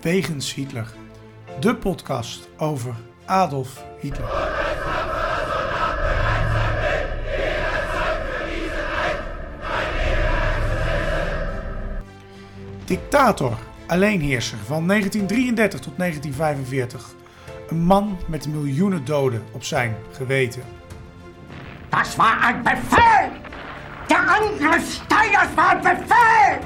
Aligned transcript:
Wegens 0.00 0.54
Hitler. 0.54 0.86
De 1.60 1.76
podcast 1.76 2.48
over 2.56 2.94
Adolf 3.24 3.84
Hitler. 3.98 4.28
Dictator, 12.84 13.58
alleenheerser 13.86 14.58
van 14.58 14.86
1933 14.86 15.80
tot 15.80 15.92
1945. 15.96 17.14
Een 17.68 17.84
man 17.84 18.18
met 18.26 18.48
miljoenen 18.48 19.04
doden 19.04 19.44
op 19.52 19.64
zijn 19.64 19.96
geweten. 20.12 20.62
Das 21.88 22.16
war 22.16 22.40
ein 22.40 22.62
Befehl! 22.62 23.30
Der 24.06 24.28
Angriff 24.28 24.92
Steiners 24.92 25.54
war 25.54 25.70
ein 25.70 25.82
Befehl! 25.82 26.58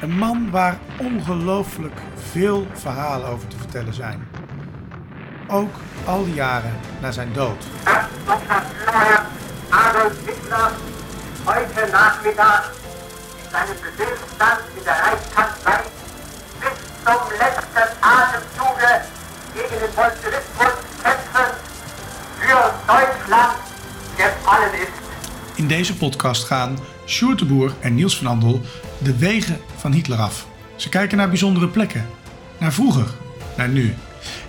Een 0.00 0.18
man 0.18 0.50
waar 0.50 0.78
ongelooflijk 0.98 2.00
veel 2.30 2.66
verhalen 2.72 3.28
over 3.28 3.48
te 3.48 3.56
vertellen 3.56 3.94
zijn. 3.94 4.28
Ook 5.48 5.74
al 6.04 6.24
die 6.24 6.34
jaren 6.34 6.72
na 7.00 7.12
zijn 7.12 7.32
dood. 7.32 7.64
Herr 7.84 9.22
Adolf 9.68 10.12
Hitler 10.26 10.70
heute 11.44 11.90
Nachmittag 11.92 12.72
in 13.42 13.50
seinem 13.50 13.76
Befehlsstand 13.84 14.60
in 14.76 14.84
der 14.84 14.96
Reichskanzlei 15.04 15.80
bis 16.60 16.76
zum 17.04 17.22
letzten 17.42 17.88
Atemzuge 18.00 18.92
gegen 19.54 19.78
den 19.82 19.92
Bolschewismus 19.94 20.74
kämpfen 21.02 21.50
für 22.40 22.62
Deutschland 22.86 23.56
gefallen 24.16 24.74
ist. 24.74 24.98
In 25.54 25.68
deze 25.68 25.96
podcast 25.96 26.44
gaan 26.44 26.78
Sjoerd 27.06 27.42
en 27.80 27.94
Niels 27.94 28.16
van 28.16 28.26
Andel 28.26 28.60
de 28.98 29.16
wegen 29.16 29.60
van 29.76 29.92
Hitler 29.92 30.18
af. 30.18 30.46
Ze 30.76 30.88
kijken 30.88 31.16
naar 31.16 31.28
bijzondere 31.28 31.68
plekken, 31.68 32.06
naar 32.60 32.72
vroeger, 32.72 33.06
naar 33.56 33.68
nu. 33.68 33.94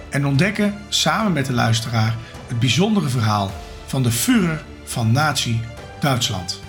En 0.09 0.25
ontdekken 0.25 0.75
samen 0.89 1.33
met 1.33 1.45
de 1.45 1.53
luisteraar 1.53 2.15
het 2.47 2.59
bijzondere 2.59 3.09
verhaal 3.09 3.51
van 3.85 4.03
de 4.03 4.11
Führer 4.11 4.63
van 4.83 5.11
Nazi 5.11 5.59
Duitsland. 5.99 6.59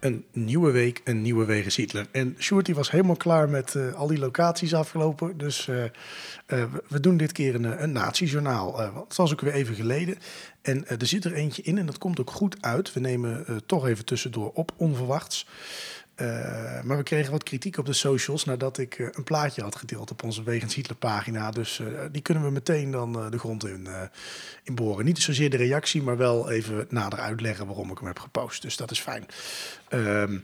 Een 0.00 0.24
nieuwe 0.32 0.70
week, 0.70 1.00
een 1.04 1.22
nieuwe 1.22 1.44
wegens 1.44 1.76
Hitler. 1.76 2.06
En 2.12 2.36
Sjoerd 2.38 2.68
was 2.72 2.90
helemaal 2.90 3.16
klaar 3.16 3.48
met 3.48 3.74
eh, 3.74 3.92
al 3.94 4.06
die 4.06 4.18
locaties 4.18 4.74
afgelopen. 4.74 5.38
Dus 5.38 5.68
eh, 5.68 5.84
eh, 5.84 5.90
we- 6.88 7.00
doen 7.00 7.16
dit 7.16 7.32
keer 7.32 7.54
een, 7.54 7.82
een 7.82 7.92
nazi-journaal. 7.92 8.82
Eh, 8.82 8.92
want 8.94 9.08
het 9.08 9.16
was 9.16 9.32
ook 9.32 9.40
weer 9.40 9.52
even 9.52 9.74
geleden. 9.74 10.18
En 10.62 10.88
er 10.88 11.06
zit 11.06 11.24
er 11.24 11.32
eentje 11.32 11.62
in 11.62 11.78
en 11.78 11.86
dat 11.86 11.98
komt 11.98 12.20
ook 12.20 12.30
goed 12.30 12.56
uit. 12.60 12.92
We 12.92 13.00
nemen 13.00 13.62
toch 13.66 13.86
even 13.86 14.04
tussendoor 14.04 14.50
op, 14.54 14.72
onverwachts. 14.76 15.46
Eh, 16.16 16.82
maar 16.82 16.96
we 16.96 17.02
kregen 17.02 17.32
wat 17.32 17.42
kritiek 17.42 17.78
op 17.78 17.86
de 17.86 17.92
socials 17.92 18.44
nadat 18.44 18.78
ik 18.78 18.98
eh, 18.98 19.06
een 19.12 19.24
plaatje 19.24 19.62
had 19.62 19.76
gedeeld 19.76 20.10
op 20.10 20.22
onze 20.22 20.42
Wegens 20.42 20.74
Hitler 20.74 20.96
pagina. 20.96 21.50
Dus 21.50 21.78
eh, 21.78 21.86
die 22.12 22.22
kunnen 22.22 22.44
we 22.44 22.50
meteen 22.50 22.90
dan 22.90 23.30
de 23.30 23.38
grond 23.38 23.66
in, 23.66 23.88
in 24.64 24.74
boren. 24.74 25.04
Niet 25.04 25.18
zozeer 25.18 25.50
de 25.50 25.56
reactie, 25.56 26.02
maar 26.02 26.16
wel 26.16 26.50
even 26.50 26.86
nader 26.88 27.18
uitleggen 27.18 27.66
waarom 27.66 27.90
ik 27.90 27.98
hem 27.98 28.06
heb 28.06 28.18
gepost. 28.18 28.62
Dus 28.62 28.76
dat 28.76 28.90
is 28.90 29.00
fijn. 29.00 29.26
Ehm, 29.88 30.34
eh, 30.34 30.40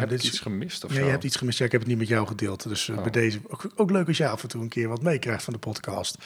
Heb 0.00 0.10
ik 0.12 0.18
is- 0.22 0.24
iets 0.26 0.40
gemist 0.40 0.84
of 0.84 0.90
ja, 0.90 0.96
zo? 0.98 1.04
je 1.04 1.10
hebt 1.10 1.24
iets 1.24 1.36
gemist. 1.36 1.58
Ja, 1.58 1.64
ik 1.64 1.72
heb 1.72 1.80
het 1.80 1.90
niet 1.90 1.98
met 1.98 2.08
jou 2.08 2.26
gedeeld. 2.26 2.62
Dus 2.68 2.88
eh, 2.88 2.96
Oh. 2.96 3.02
bij 3.02 3.10
deze 3.10 3.40
ook, 3.48 3.66
ook 3.76 3.90
leuk 3.90 4.06
als 4.08 4.16
jij 4.16 4.28
af 4.28 4.42
en 4.42 4.48
toe 4.48 4.62
een 4.62 4.68
keer 4.68 4.88
wat 4.88 5.02
meekrijgt 5.02 5.42
van 5.44 5.52
de 5.52 5.58
podcast. 5.58 6.18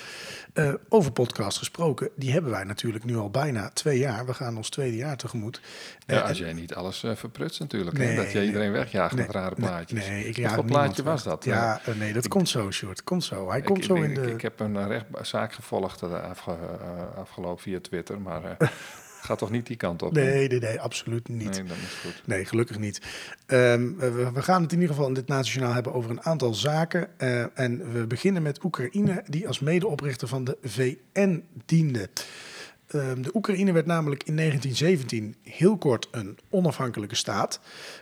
Eh, 0.53 0.73
over 0.89 1.13
podcast 1.13 1.59
gesproken, 1.59 2.11
die 2.17 2.33
hebben 2.33 2.51
wij 2.51 2.65
natuurlijk 2.65 3.05
nu 3.05 3.17
al 3.17 3.31
bijna 3.31 3.71
twee 3.71 3.99
jaar. 3.99 4.27
We 4.27 4.35
gaan 4.35 4.57
ons 4.57 4.69
tweede 4.69 4.97
jaar 4.97 5.17
tegemoet. 5.17 5.61
Ja, 6.07 6.23
Eh, 6.23 6.29
als 6.29 6.39
jij 6.39 6.53
niet 6.53 6.75
alles 6.75 7.05
verprutst 7.15 7.61
natuurlijk. 7.61 7.99
Nee, 7.99 8.17
dat 8.17 8.33
je 8.33 8.45
iedereen 8.45 8.73
wegjaagt 8.73 9.15
nee, 9.15 9.27
met 9.27 9.35
rare 9.35 9.55
plaatjes. 9.55 10.07
Nee, 10.07 10.25
ik 10.29 10.37
Wat 10.43 10.53
voor 10.53 10.65
plaatje 10.65 11.03
was 11.03 11.23
dat? 11.23 11.45
Ja, 11.45 11.81
nee, 11.99 12.13
dat 12.13 12.29
komt 12.29 12.49
zo, 12.49 12.71
Short. 12.71 13.05
Komt 13.05 13.25
zo. 13.25 13.49
Hij 13.49 13.59
Ik- 13.59 13.65
komt 13.65 13.79
ik, 13.79 13.85
zo 13.85 13.95
ik, 13.95 14.03
in 14.05 14.15
de... 14.15 14.31
ik 14.33 14.43
heb 14.43 14.61
een 14.61 14.87
rechtszaak 14.89 15.53
gevolgd 15.53 16.03
eh, 16.03 16.23
afge, 16.31 16.57
afgelopen 17.17 17.63
via 17.63 17.81
Twitter, 17.81 18.21
maar 18.21 18.43
gaat 19.21 19.39
toch 19.39 19.51
niet 19.51 19.67
die 19.67 19.77
kant 19.77 20.03
op? 20.03 20.13
Nee, 20.13 20.49
nee, 20.49 20.61
nee, 20.61 20.81
absoluut 20.81 21.29
niet. 21.29 21.39
Nee, 21.39 21.65
dat 21.65 21.77
is 21.77 21.95
goed. 22.03 22.23
Nee, 22.25 22.45
gelukkig 22.45 22.79
niet. 22.79 23.01
Ehm, 23.47 23.95
we, 23.97 24.31
we 24.35 24.43
gaan 24.43 24.63
het 24.63 24.73
in 24.73 24.81
ieder 24.81 24.95
geval 24.95 25.09
in 25.09 25.15
dit 25.15 25.29
nationaal 25.29 25.73
hebben 25.73 25.95
over 25.95 26.11
een 26.11 26.23
aantal 26.23 26.55
zaken. 26.55 27.09
Eh, 27.19 27.59
en 27.59 27.93
we 27.93 28.07
beginnen 28.07 28.43
met 28.43 28.65
Oekraïne, 28.65 29.23
die 29.27 29.47
als 29.47 29.61
medeoprichter 29.61 30.29
van 30.29 30.45
de 30.45 30.59
VN 30.63 31.45
diende. 31.67 32.09
Ehm, 32.87 33.23
de 33.23 33.31
Oekraïne 33.35 33.73
werd 33.73 33.87
namelijk 33.87 34.23
in 34.23 34.35
1917 34.35 35.35
heel 35.43 35.77
kort 35.77 36.09
een 36.11 36.39
onafhankelijke 36.51 37.17
staat. 37.17 37.61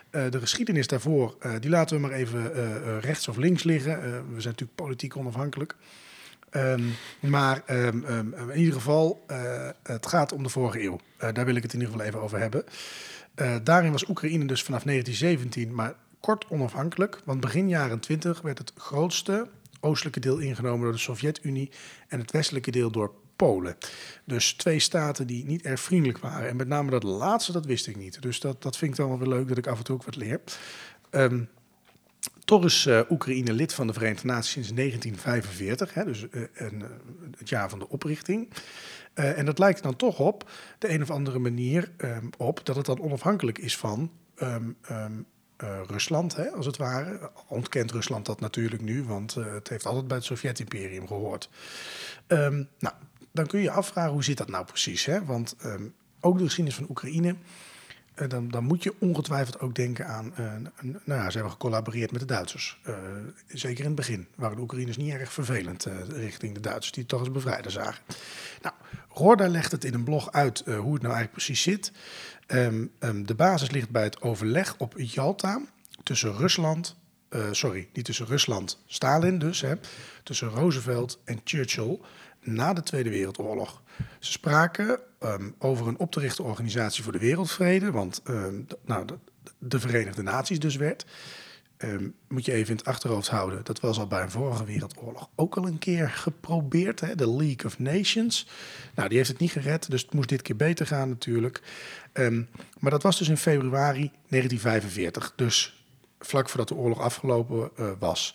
Eh, 0.09 0.29
de 0.29 0.39
geschiedenis 0.39 0.87
daarvoor, 0.87 1.35
eh, 1.39 1.51
die 1.59 1.69
laten 1.69 1.95
we 1.95 2.01
maar 2.01 2.11
even 2.11 2.51
rechts 3.01 3.27
of 3.27 3.37
links 3.37 3.63
liggen. 3.63 4.01
We 4.01 4.41
zijn 4.41 4.53
natuurlijk 4.53 4.75
politiek 4.75 5.17
onafhankelijk. 5.17 5.75
Ehm, 6.57 6.83
maar 7.19 7.61
ehm, 7.65 8.03
ehm, 8.03 8.49
in 8.49 8.59
ieder 8.59 8.73
geval, 8.73 9.23
eh, 9.27 9.69
het 9.83 10.05
gaat 10.07 10.31
om 10.31 10.43
de 10.43 10.49
vorige 10.49 10.83
eeuw. 10.83 10.99
Eh, 11.17 11.33
daar 11.33 11.45
wil 11.45 11.55
ik 11.55 11.63
het 11.63 11.73
in 11.73 11.79
ieder 11.79 11.93
geval 11.93 12.07
even 12.07 12.21
over 12.21 12.39
hebben. 12.39 12.63
Eh, 13.35 13.55
daarin 13.63 13.91
was 13.91 14.07
Oekraïne 14.09 14.45
dus 14.45 14.63
vanaf 14.63 14.85
1917 14.85 15.75
maar 15.75 15.95
kort 16.19 16.45
onafhankelijk. 16.49 17.19
Want 17.23 17.39
begin 17.39 17.69
jaren 17.69 17.99
20 17.99 18.41
werd 18.41 18.57
het 18.57 18.71
grootste 18.77 19.47
oostelijke 19.79 20.19
deel 20.19 20.37
ingenomen 20.37 20.81
door 20.81 20.91
de 20.91 20.97
Sovjet-Unie 20.97 21.71
en 22.07 22.19
het 22.19 22.31
westelijke 22.31 22.71
deel 22.71 22.91
door 22.91 23.11
Polen. 23.35 23.77
Dus 24.25 24.53
twee 24.53 24.79
staten 24.79 25.27
die 25.27 25.45
niet 25.45 25.61
erg 25.61 25.79
vriendelijk 25.79 26.17
waren. 26.17 26.49
En 26.49 26.55
met 26.55 26.67
name 26.67 26.91
dat 26.91 27.03
laatste, 27.03 27.51
dat 27.51 27.65
wist 27.65 27.87
ik 27.87 27.95
niet. 27.95 28.21
Dus 28.21 28.39
dat, 28.39 28.61
dat 28.61 28.77
vind 28.77 28.91
ik 28.91 28.97
dan 28.97 29.07
wel 29.07 29.19
weer 29.19 29.27
leuk 29.27 29.47
dat 29.47 29.57
ik 29.57 29.67
af 29.67 29.77
en 29.77 29.83
toe 29.83 29.95
ook 29.95 30.03
wat 30.03 30.15
leer. 30.15 30.41
Ehm, 31.09 31.43
toch 32.47 32.65
is 32.65 32.85
eh, 32.85 33.01
Oekraïne 33.09 33.53
lid 33.53 33.73
van 33.73 33.87
de 33.87 33.93
Verenigde 33.93 34.27
Naties 34.27 34.51
sinds 34.51 34.73
1945, 34.73 35.93
hè, 35.93 36.05
dus 36.05 36.29
eh, 36.29 36.43
eh, 36.53 36.71
het 37.37 37.49
jaar 37.49 37.69
van 37.69 37.79
de 37.79 37.89
oprichting. 37.89 38.49
En 39.13 39.45
dat 39.45 39.59
lijkt 39.59 39.83
dan 39.83 39.95
toch 39.95 40.19
op, 40.19 40.49
de 40.77 40.89
een 40.89 41.01
of 41.01 41.11
andere 41.11 41.39
manier 41.39 41.91
ehm, 41.97 42.27
op, 42.37 42.65
dat 42.65 42.75
het 42.75 42.85
dan 42.85 43.01
onafhankelijk 43.01 43.57
is 43.57 43.77
van 43.77 44.11
ehm, 44.35 44.69
ehm, 44.81 45.11
eh, 45.57 45.79
Rusland, 45.87 46.35
hè, 46.35 46.51
als 46.51 46.65
het 46.65 46.77
ware. 46.77 47.31
Ontkent 47.47 47.91
Rusland 47.91 48.25
dat 48.25 48.39
natuurlijk 48.39 48.81
nu, 48.81 49.03
want 49.03 49.33
het 49.33 49.69
heeft 49.69 49.85
altijd 49.85 50.07
bij 50.07 50.17
het 50.17 50.25
Sovjet-imperium 50.25 51.07
gehoord. 51.07 51.49
Nou, 52.27 52.95
dan 53.31 53.45
kun 53.47 53.59
je 53.59 53.65
je 53.65 53.71
afvragen, 53.71 54.11
hoe 54.11 54.23
zit 54.23 54.37
dat 54.37 54.49
nou 54.49 54.65
precies? 54.65 55.05
Hè? 55.05 55.25
Want 55.25 55.55
ook 56.19 56.37
de 56.37 56.43
geschiedenis 56.43 56.79
van 56.79 56.89
Oekraïne 56.89 57.35
dan, 58.27 58.47
dan 58.49 58.63
moet 58.63 58.83
je 58.83 58.93
ongetwijfeld 58.99 59.59
ook 59.59 59.75
denken 59.75 60.07
aan. 60.07 60.35
eh, 60.35 60.45
nou 60.81 61.21
ja, 61.21 61.29
ze 61.29 61.33
hebben 61.33 61.51
gecollaboreerd 61.51 62.11
met 62.11 62.19
de 62.19 62.27
Duitsers. 62.27 62.79
Eh, 62.83 62.93
zeker 63.47 63.79
in 63.79 63.85
het 63.85 63.95
begin 63.95 64.27
waren 64.35 64.55
de 64.55 64.61
Oekraïners 64.61 64.97
niet 64.97 65.13
erg 65.13 65.33
vervelend 65.33 65.85
eh, 65.85 65.93
richting 66.07 66.53
de 66.53 66.59
Duitsers, 66.59 66.91
die 66.91 67.01
het 67.01 67.11
toch 67.11 67.19
als 67.19 67.31
bevrijder 67.31 67.71
zagen. 67.71 68.03
Nou, 68.61 68.75
Roorda 69.09 69.47
legt 69.47 69.71
het 69.71 69.83
in 69.85 69.93
een 69.93 70.03
blog 70.03 70.31
uit 70.31 70.59
eh, 70.61 70.79
hoe 70.79 70.93
het 70.93 71.01
nou 71.01 71.13
eigenlijk 71.15 71.31
precies 71.31 71.61
zit. 71.61 71.91
Ehm, 72.47 72.85
ehm, 72.99 73.23
de 73.23 73.35
basis 73.35 73.71
ligt 73.71 73.89
bij 73.89 74.03
het 74.03 74.21
overleg 74.21 74.75
op 74.77 74.93
Yalta 74.97 75.61
tussen 76.03 76.37
Rusland. 76.37 76.95
eh, 77.29 77.41
sorry, 77.51 77.87
niet 77.93 78.05
tussen 78.05 78.25
Rusland, 78.25 78.83
Stalin 78.85 79.39
dus, 79.39 79.61
hè, 79.61 79.73
tussen 80.23 80.47
Roosevelt 80.49 81.19
en 81.23 81.41
Churchill 81.43 81.99
na 82.47 82.73
de 82.73 82.83
Tweede 82.83 83.09
Wereldoorlog. 83.09 83.81
Ze 84.19 84.31
spraken 84.31 84.99
ehm, 85.19 85.49
over 85.59 85.87
een 85.87 85.99
op 85.99 86.11
te 86.11 86.19
richten 86.19 86.43
organisatie 86.43 87.03
voor 87.03 87.11
de 87.11 87.19
wereldvrede, 87.19 87.91
want 87.91 88.21
ehm, 88.23 88.61
nou, 88.85 89.05
de, 89.05 89.17
de 89.57 89.79
Verenigde 89.79 90.21
Naties 90.21 90.59
dus 90.59 90.75
werd. 90.75 91.05
Ehm, 91.77 92.07
moet 92.27 92.45
je 92.45 92.51
even 92.53 92.71
in 92.71 92.77
het 92.77 92.85
achterhoofd 92.85 93.27
houden, 93.27 93.63
dat 93.63 93.79
was 93.79 93.99
al 93.99 94.07
bij 94.07 94.21
een 94.21 94.31
vorige 94.31 94.65
wereldoorlog 94.65 95.29
ook 95.35 95.57
al 95.57 95.67
een 95.67 95.79
keer 95.79 96.09
geprobeerd, 96.09 96.99
hè, 96.99 97.15
de 97.15 97.29
League 97.29 97.65
of 97.65 97.79
Nations. 97.79 98.47
Nou, 98.95 99.07
die 99.07 99.17
heeft 99.17 99.29
het 99.29 99.39
niet 99.39 99.51
gered, 99.51 99.89
dus 99.89 100.01
het 100.01 100.13
moest 100.13 100.29
dit 100.29 100.41
keer 100.41 100.55
beter 100.55 100.87
gaan 100.87 101.09
natuurlijk. 101.09 101.61
Maar 102.79 102.91
dat 102.91 103.03
was 103.03 103.17
dus 103.17 103.29
in 103.29 103.37
februari 103.37 104.11
1945, 104.27 105.33
dus 105.35 105.85
vlak 106.19 106.49
voordat 106.49 106.67
de 106.67 106.75
oorlog 106.75 106.99
afgelopen 106.99 107.69
eh, 107.75 107.91
was. 107.99 108.33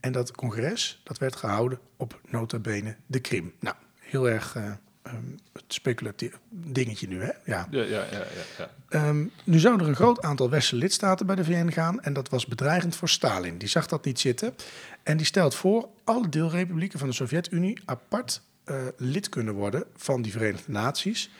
En 0.00 0.12
dat 0.12 0.32
congres, 0.32 1.00
dat 1.04 1.18
werd 1.18 1.36
gehouden 1.36 1.78
op 1.96 2.20
nota 2.28 2.58
bene 2.58 2.96
de 3.06 3.20
Krim. 3.20 3.52
Nou, 3.60 3.76
heel 3.98 4.28
erg 4.28 4.56
eh, 4.56 4.64
ehm, 5.02 5.16
het 5.52 5.64
speculatief 5.68 6.38
dingetje 6.48 7.08
nu, 7.08 7.22
hè? 7.22 7.30
Ja. 7.44 7.66
Ja, 7.70 7.82
ja, 7.82 8.04
ja, 8.10 8.24
ja. 8.58 8.70
Ehm, 8.88 9.26
nu 9.44 9.58
zou 9.58 9.80
er 9.80 9.88
een 9.88 9.94
groot 9.94 10.22
aantal 10.22 10.50
westerse 10.50 10.76
lidstaten 10.76 11.26
bij 11.26 11.36
de 11.36 11.44
VN 11.44 11.70
gaan 11.70 12.00
en 12.00 12.12
dat 12.12 12.28
was 12.28 12.46
bedreigend 12.46 12.96
voor 12.96 13.08
Stalin. 13.08 13.58
Die 13.58 13.68
zag 13.68 13.86
dat 13.86 14.04
niet 14.04 14.20
zitten 14.20 14.54
en 15.02 15.16
die 15.16 15.26
stelt 15.26 15.54
voor 15.54 15.88
alle 16.04 16.28
deelrepublieken 16.28 16.98
van 16.98 17.08
de 17.08 17.14
Sovjet-Unie 17.14 17.80
apart 17.84 18.42
eh, 18.64 18.76
lid 18.96 19.28
kunnen 19.28 19.54
worden 19.54 19.84
van 19.96 20.22
die 20.22 20.32
Verenigde 20.32 20.72
Naties. 20.72 21.30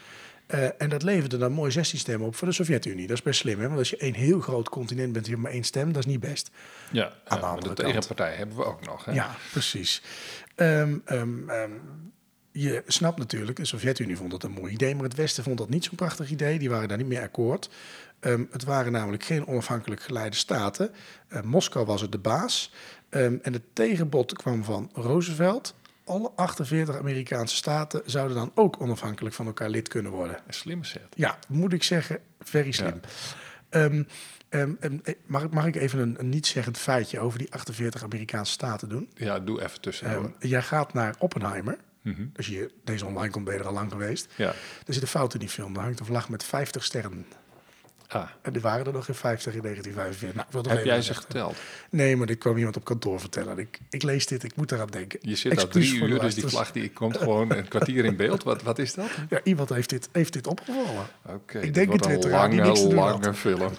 Eh, 0.51 0.67
en 0.77 0.89
dat 0.89 1.03
leverde 1.03 1.37
dan 1.37 1.51
mooi 1.51 1.71
16 1.71 1.99
stemmen 1.99 2.27
op 2.27 2.35
voor 2.35 2.47
de 2.47 2.53
Sovjet-Unie. 2.53 3.07
Dat 3.07 3.17
is 3.17 3.23
best 3.23 3.39
slim, 3.39 3.59
hè? 3.59 3.65
Want 3.65 3.79
als 3.79 3.89
je 3.89 3.97
één 3.97 4.13
heel 4.13 4.39
groot 4.39 4.69
continent 4.69 5.13
bent, 5.13 5.25
je 5.25 5.31
hebt 5.31 5.43
maar 5.43 5.51
één 5.51 5.63
stem, 5.63 5.91
dat 5.93 6.05
is 6.05 6.11
niet 6.11 6.19
best. 6.19 6.49
ja 6.91 7.13
Aan 7.27 7.39
de 7.39 7.45
andere 7.45 7.75
de 7.75 7.83
tegenpartij 7.83 8.33
hebben 8.33 8.55
we 8.55 8.65
ook 8.65 8.85
nog. 8.85 9.05
Hè? 9.05 9.11
Ja, 9.11 9.35
precies. 9.51 10.01
Ehm, 10.55 10.97
ehm, 11.05 11.49
ehm, 11.49 11.71
je 12.51 12.83
snapt 12.87 13.17
natuurlijk, 13.17 13.57
de 13.57 13.65
Sovjet-Unie 13.65 14.17
vond 14.17 14.31
het 14.31 14.43
een 14.43 14.51
mooi 14.51 14.73
idee, 14.73 14.95
maar 14.95 15.03
het 15.03 15.15
Westen 15.15 15.43
vond 15.43 15.57
dat 15.57 15.69
niet 15.69 15.83
zo'n 15.83 15.95
prachtig 15.95 16.29
idee. 16.29 16.59
Die 16.59 16.69
waren 16.69 16.87
daar 16.87 16.97
niet 16.97 17.07
meer 17.07 17.21
akkoord. 17.21 17.69
Het 18.51 18.63
waren 18.63 18.91
namelijk 18.91 19.23
geen 19.23 19.47
onafhankelijk 19.47 20.01
geleide 20.01 20.35
staten. 20.35 20.91
Eh, 21.27 21.41
Moskou 21.41 21.85
was 21.85 22.01
het 22.01 22.11
de 22.11 22.17
baas. 22.17 22.73
En 23.09 23.39
het 23.43 23.63
tegenbod 23.73 24.33
kwam 24.33 24.63
van 24.63 24.89
Roosevelt. 24.93 25.75
Alle 26.05 26.31
48 26.35 26.97
Amerikaanse 26.97 27.55
staten 27.55 28.01
zouden 28.05 28.37
dan 28.37 28.51
ook 28.55 28.81
onafhankelijk 28.81 29.35
van 29.35 29.45
elkaar 29.45 29.69
lid 29.69 29.87
kunnen 29.87 30.11
worden. 30.11 30.35
Een 30.47 30.53
slimme 30.53 30.83
set. 30.85 31.07
Ja, 31.15 31.39
moet 31.47 31.73
ik 31.73 31.83
zeggen, 31.83 32.19
very 32.39 32.71
slim. 32.71 32.99
Ehm, 33.69 34.03
eh, 34.49 34.63
mag, 35.25 35.43
ik- 35.43 35.51
mag 35.53 35.65
ik 35.65 35.75
even 35.75 35.99
een, 35.99 36.15
een 36.19 36.29
niet-zeggend 36.29 36.77
feitje 36.77 37.19
over 37.19 37.39
die 37.39 37.51
48 37.53 38.03
Amerikaanse 38.03 38.51
staten 38.51 38.89
doen? 38.89 39.09
Ja, 39.13 39.39
doe 39.39 39.61
even. 39.63 40.07
Ehm, 40.07 40.25
jij 40.39 40.61
gaat 40.61 40.93
naar 40.93 41.15
Oppenheimer. 41.19 41.77
Mhm. 42.01 42.25
Als 42.35 42.47
je 42.47 42.71
deze 42.83 43.05
online 43.05 43.31
komt, 43.31 43.45
ben 43.45 43.53
je 43.53 43.59
er 43.59 43.65
al 43.67 43.73
lang 43.73 43.91
geweest. 43.91 44.27
Ja. 44.35 44.47
Er 44.87 44.93
zit 44.93 45.01
een 45.01 45.07
fout 45.07 45.33
in 45.33 45.39
die 45.39 45.49
film. 45.49 45.75
Er 45.75 45.81
hangt 45.81 45.99
een 45.99 46.05
vlag 46.05 46.29
met 46.29 46.43
50 46.43 46.83
sterren. 46.83 47.25
Ah, 48.13 48.29
En 48.41 48.53
er 48.55 48.61
waren 48.61 48.85
er 48.85 48.93
nog 48.93 49.05
geen 49.05 49.15
50 49.15 49.53
in 49.53 49.61
1945. 49.61 50.35
Nou, 50.35 50.65
ik 50.65 50.69
het 50.69 50.77
heb 50.77 50.85
jij 50.85 51.01
ze 51.01 51.13
geteld? 51.13 51.55
Nee, 51.89 52.15
maar 52.15 52.27
dit 52.27 52.37
kwam 52.37 52.57
iemand 52.57 52.75
op 52.75 52.83
kantoor 52.83 53.19
vertellen. 53.19 53.57
Ik, 53.57 53.79
ik 53.89 54.03
lees 54.03 54.27
dit, 54.27 54.43
ik 54.43 54.55
moet 54.55 54.71
eraan 54.71 54.87
denken. 54.87 55.19
Je 55.21 55.35
zit 55.35 55.57
al 55.61 55.67
drie 55.67 55.95
uur, 55.95 56.19
dus 56.19 56.35
die 56.35 56.47
vlag 56.47 56.71
die 56.71 56.89
komt 56.89 57.17
gewoon 57.17 57.51
een 57.51 57.67
kwartier 57.67 58.05
in 58.05 58.15
beeld. 58.15 58.43
Wat, 58.43 58.63
wat 58.63 58.79
is 58.79 58.93
dat? 58.93 59.07
Ja, 59.29 59.39
iemand 59.43 59.69
heeft 59.69 59.89
dit, 59.89 60.09
heeft 60.11 60.33
dit 60.33 60.47
opgevallen. 60.47 61.05
Oké, 61.25 61.59
Ik 61.59 61.73
denk 61.73 61.87
wordt 61.87 62.05
in 62.05 62.11
een 62.23 62.29
lange, 62.29 62.93
lange 62.93 63.33
film. 63.33 63.71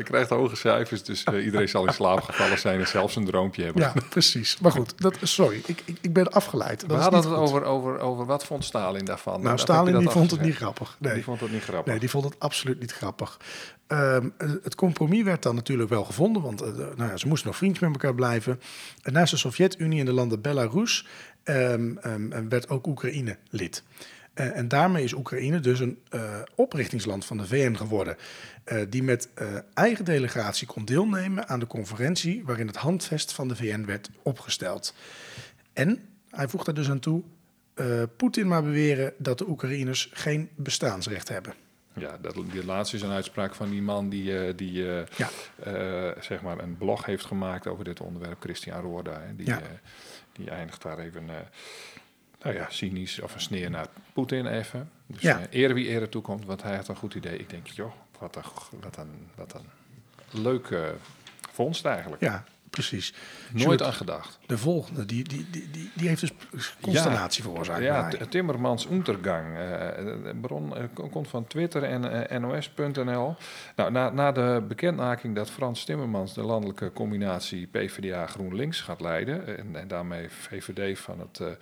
Hij 0.00 0.08
krijgt 0.08 0.30
hoge 0.30 0.56
cijfers, 0.56 1.02
dus 1.02 1.24
eh, 1.24 1.44
iedereen 1.44 1.68
zal 1.68 1.86
in 1.86 1.92
slaap 1.92 2.20
gevallen 2.20 2.58
zijn 2.58 2.80
en 2.80 2.86
zelfs 2.86 3.16
een 3.16 3.24
droompje 3.24 3.64
hebben. 3.64 3.82
Ja, 3.82 3.94
precies. 4.08 4.58
Maar 4.58 4.72
goed, 4.72 5.00
dat, 5.00 5.16
sorry, 5.22 5.60
ik, 5.66 5.82
ik, 5.84 5.98
ik 6.00 6.12
ben 6.12 6.30
afgeleid. 6.32 6.80
Dat 6.80 6.90
We 6.90 7.02
hadden 7.02 7.20
het 7.20 7.30
over, 7.30 7.64
over, 7.64 7.98
over 7.98 8.26
wat 8.26 8.44
vond 8.44 8.64
Stalin 8.64 9.04
daarvan? 9.04 9.42
Nou, 9.42 9.58
Stalin 9.58 9.98
die 9.98 10.08
vond 10.08 10.30
het 10.30 10.40
niet 10.40 10.54
grappig. 10.54 10.96
Nee. 10.98 11.14
Die 11.14 11.24
vond 11.24 11.40
het 11.40 11.52
niet 11.52 11.62
grappig. 11.62 11.86
Nee, 11.86 12.00
die 12.00 12.10
vond 12.10 12.24
het 12.24 12.34
absoluut 12.38 12.80
niet 12.80 12.92
grappig. 12.92 13.38
Ehm, 13.86 14.28
eh, 14.36 14.50
het 14.62 14.74
compromis 14.74 15.22
werd 15.22 15.42
dan 15.42 15.54
natuurlijk 15.54 15.90
wel 15.90 16.04
gevonden, 16.04 16.42
want 16.42 16.62
eh, 16.62 16.68
nou 16.96 17.10
ja, 17.10 17.16
ze 17.16 17.28
moesten 17.28 17.48
nog 17.48 17.56
vriendjes 17.56 17.88
met 17.88 17.92
elkaar 17.92 18.14
blijven. 18.14 18.60
En 19.02 19.12
naast 19.12 19.30
de 19.30 19.36
Sovjet-Unie 19.36 20.00
en 20.00 20.06
de 20.06 20.12
landen 20.12 20.40
Belarus 20.40 21.06
ehm, 21.42 21.96
ehm, 21.96 22.48
werd 22.48 22.68
ook 22.68 22.86
Oekraïne 22.86 23.36
lid. 23.50 23.82
Eh, 24.40 24.56
en 24.56 24.68
daarmee 24.68 25.04
is 25.04 25.12
Oekraïne 25.12 25.60
dus 25.60 25.80
een 25.80 25.98
eh, 26.08 26.38
oprichtingsland 26.54 27.24
van 27.24 27.36
de 27.36 27.46
VN 27.46 27.74
geworden, 27.74 28.16
eh, 28.64 28.82
die 28.88 29.02
met 29.02 29.28
eigen 29.74 30.04
delegatie 30.04 30.66
kon 30.66 30.84
deelnemen 30.84 31.48
aan 31.48 31.60
de 31.60 31.66
conferentie 31.66 32.44
waarin 32.44 32.66
het 32.66 32.76
handvest 32.76 33.32
van 33.32 33.48
de 33.48 33.56
VN 33.56 33.84
werd 33.84 34.10
opgesteld. 34.22 34.94
En 35.72 36.02
hij 36.30 36.48
voegt 36.48 36.66
er 36.66 36.74
dus 36.74 36.90
aan 36.90 36.98
toe, 37.00 37.22
Poetin 38.16 38.48
maar 38.48 38.62
beweren 38.62 39.12
dat 39.18 39.38
de 39.38 39.48
Oekraïners 39.48 40.10
geen 40.12 40.48
bestaansrecht 40.56 41.28
hebben. 41.28 41.54
Ja, 41.92 42.18
dat, 42.20 42.34
die 42.52 42.64
laatste 42.64 42.96
is 42.96 43.02
een 43.02 43.10
uitspraak 43.10 43.54
van 43.54 43.70
die 43.70 43.82
man 43.82 44.08
die, 44.08 44.54
die 44.54 44.72
Ja. 44.82 45.28
zeg 46.20 46.42
maar 46.42 46.58
een 46.58 46.76
blog 46.78 47.04
heeft 47.06 47.24
gemaakt 47.24 47.66
over 47.66 47.84
dit 47.84 48.00
onderwerp, 48.00 48.40
Christian 48.40 48.80
Roorda. 48.80 49.20
Hè, 49.20 49.36
die, 49.36 49.46
Ja. 49.46 49.60
die 50.32 50.50
eindigt 50.50 50.82
daar 50.82 50.98
even, 50.98 51.24
nou 52.42 52.54
ja, 52.54 52.66
cynisch 52.68 53.20
of 53.20 53.34
een 53.34 53.40
sneer 53.40 53.70
naar 53.70 53.86
Poetin 54.12 54.46
even. 54.46 54.90
Dus 55.06 55.20
Ja. 55.22 55.38
eh, 55.40 55.60
eer 55.60 55.74
wie 55.74 55.88
ere 55.88 56.08
toekomt, 56.08 56.44
want 56.44 56.62
hij 56.62 56.76
had 56.76 56.88
een 56.88 56.96
goed 56.96 57.14
idee. 57.14 57.38
Ik 57.38 57.50
denk, 57.50 57.66
joh, 57.66 57.92
wat 58.18 58.36
een, 58.36 58.42
wat 58.80 58.96
een, 58.96 59.28
wat 59.34 59.54
een 59.54 59.68
leuke 60.42 60.94
vondst 61.52 61.84
eigenlijk. 61.84 62.22
Ja, 62.22 62.44
precies. 62.70 63.14
Nooit 63.52 63.82
aan 63.82 63.92
gedacht. 63.92 64.38
De 64.46 64.58
volgende, 64.58 65.06
die, 65.06 65.24
die, 65.24 65.46
die, 65.50 65.90
die, 65.94 66.08
heeft 66.08 66.20
dus 66.20 66.74
consternatie 66.80 67.42
veroorzaakt. 67.42 67.82
Ja, 67.82 68.08
Timmermans 68.28 68.86
Untergang. 68.90 69.46
eh, 69.56 69.58
de 70.04 70.34
bron 70.40 70.76
eh, 70.76 70.84
ko- 70.94 71.08
komt 71.08 71.28
van 71.28 71.46
Twitter 71.46 71.82
en 71.82 72.28
eh, 72.28 72.38
NOS.nl. 72.40 73.36
Nou, 73.76 73.90
na, 73.90 74.10
na 74.10 74.32
de 74.32 74.64
bekendmaking 74.68 75.34
dat 75.34 75.50
Frans 75.50 75.84
Timmermans 75.84 76.34
de 76.34 76.42
landelijke 76.42 76.92
combinatie 76.92 77.66
PvdA 77.66 78.26
GroenLinks 78.26 78.80
gaat 78.80 79.00
leiden... 79.00 79.58
en, 79.74 79.88
daarmee 79.88 80.28
VVD 80.30 80.98
van 80.98 81.20
het 81.20 81.40
eh, 81.40 81.46
eh, 81.48 81.54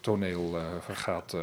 toneel 0.00 0.56
eh, 0.56 0.96
gaat 0.96 1.32
eh 1.32 1.40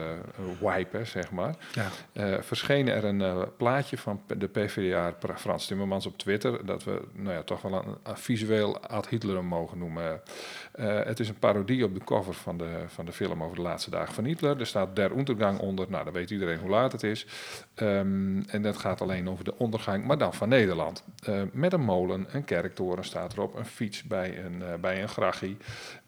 wipen, 0.60 1.08
zeg 1.08 1.32
maar... 1.32 1.56
ja. 1.74 1.88
eh, 2.14 2.42
verscheen 2.42 2.88
er 2.88 3.04
een 3.04 3.22
eh, 3.22 3.42
plaatje 3.58 3.98
van 3.98 4.22
de 4.38 4.48
PvdA 4.48 5.14
Frans 5.36 5.66
Timmermans 5.66 6.06
op 6.06 6.18
Twitter. 6.18 6.66
Dat 6.66 6.84
we 6.84 7.02
nou 7.14 7.34
ja, 7.36 7.44
toch 7.44 7.62
wel 7.62 7.74
een, 7.74 7.98
een 8.04 8.18
visueel 8.18 8.80
ad 8.80 9.08
Hitler 9.08 9.44
mogen 9.44 9.78
noemen. 9.78 10.22
Eh, 10.74 11.04
het 11.04 11.20
is 11.20 11.30
een 11.30 11.40
parodie 11.40 11.84
op 11.84 11.94
de 11.94 12.04
cover 12.04 12.34
van 12.34 12.58
de, 12.58 12.84
van 12.88 13.06
de 13.06 13.12
film 13.12 13.44
over 13.44 13.56
de 13.56 13.62
laatste 13.62 13.90
dagen 13.90 14.14
van 14.14 14.24
Hitler. 14.24 14.60
Er 14.60 14.68
staat 14.68 14.96
Der 14.96 15.18
Untergang 15.18 15.60
onder. 15.60 15.86
Nou, 15.90 16.04
dan 16.04 16.14
weet 16.14 16.30
iedereen 16.30 16.60
hoe 16.60 16.70
laat 16.70 16.92
het 16.92 17.04
is. 17.04 17.26
Ehm, 17.76 18.42
en 18.48 18.62
dat 18.62 18.78
gaat 18.78 19.02
alleen 19.02 19.30
over 19.30 19.44
de 19.44 19.58
ondergang, 19.58 20.06
maar 20.06 20.18
dan 20.18 20.34
van 20.34 20.50
Nederland. 20.50 21.04
Eh, 21.26 21.42
met 21.52 21.74
een 21.74 21.82
molen, 21.82 22.26
een 22.32 22.46
kerktoren 22.46 23.04
staat 23.04 23.34
erop, 23.34 23.56
een 23.56 23.66
fiets 23.66 24.04
bij 24.04 24.46
een, 24.46 24.62
eh, 24.62 24.74
bij 24.82 25.02
een 25.02 25.10
grachie. 25.10 25.58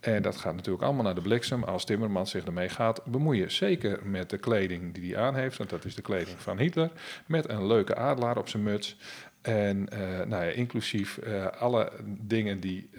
En 0.06 0.22
dat 0.22 0.36
gaat 0.36 0.56
natuurlijk 0.56 0.84
allemaal 0.84 1.04
naar 1.04 1.16
de 1.16 1.22
bliksem. 1.22 1.64
Als 1.64 1.86
Timmermans 1.86 2.32
zich 2.32 2.46
ermee 2.46 2.70
gaat 2.70 3.06
bemoeien. 3.06 3.52
Zeker 3.52 4.00
met 4.04 4.30
de 4.30 4.38
kleding 4.38 4.94
die 4.94 5.14
hij 5.14 5.24
aan 5.24 5.36
heeft. 5.36 5.58
Want 5.58 5.70
dat 5.70 5.86
is 5.86 5.96
de 5.96 6.02
kleding 6.02 6.38
van 6.40 6.58
Hitler. 6.58 6.92
Met 7.26 7.50
een 7.50 7.68
leuke 7.68 7.96
adelaar 7.96 8.38
op 8.38 8.50
zijn 8.50 8.64
muts. 8.64 8.98
En 9.42 9.90
eh, 9.90 10.00
nou 10.00 10.46
ja, 10.46 10.52
inclusief 10.52 11.18
eh, 11.18 11.46
alle 11.46 11.92
dingen 12.06 12.60
die 12.60 12.90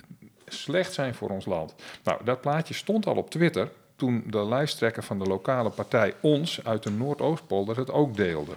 slecht 0.47 0.93
zijn 0.93 1.15
voor 1.15 1.31
ons 1.31 1.45
land. 1.45 1.75
Nou, 2.05 2.25
dat 2.25 2.41
plaatje 2.41 2.75
stond 2.75 3.07
al 3.07 3.17
op 3.17 3.31
Twitter. 3.31 3.69
Toen 3.97 4.25
de 4.27 4.47
lijsttrekker 4.47 5.03
van 5.03 5.19
de 5.19 5.25
lokale 5.25 5.71
partij 5.71 6.15
Ons 6.21 6.65
uit 6.65 6.83
de 6.83 6.91
Noordoostpolder 6.91 7.77
het 7.77 7.91
ook 7.91 8.17
deelde. 8.17 8.55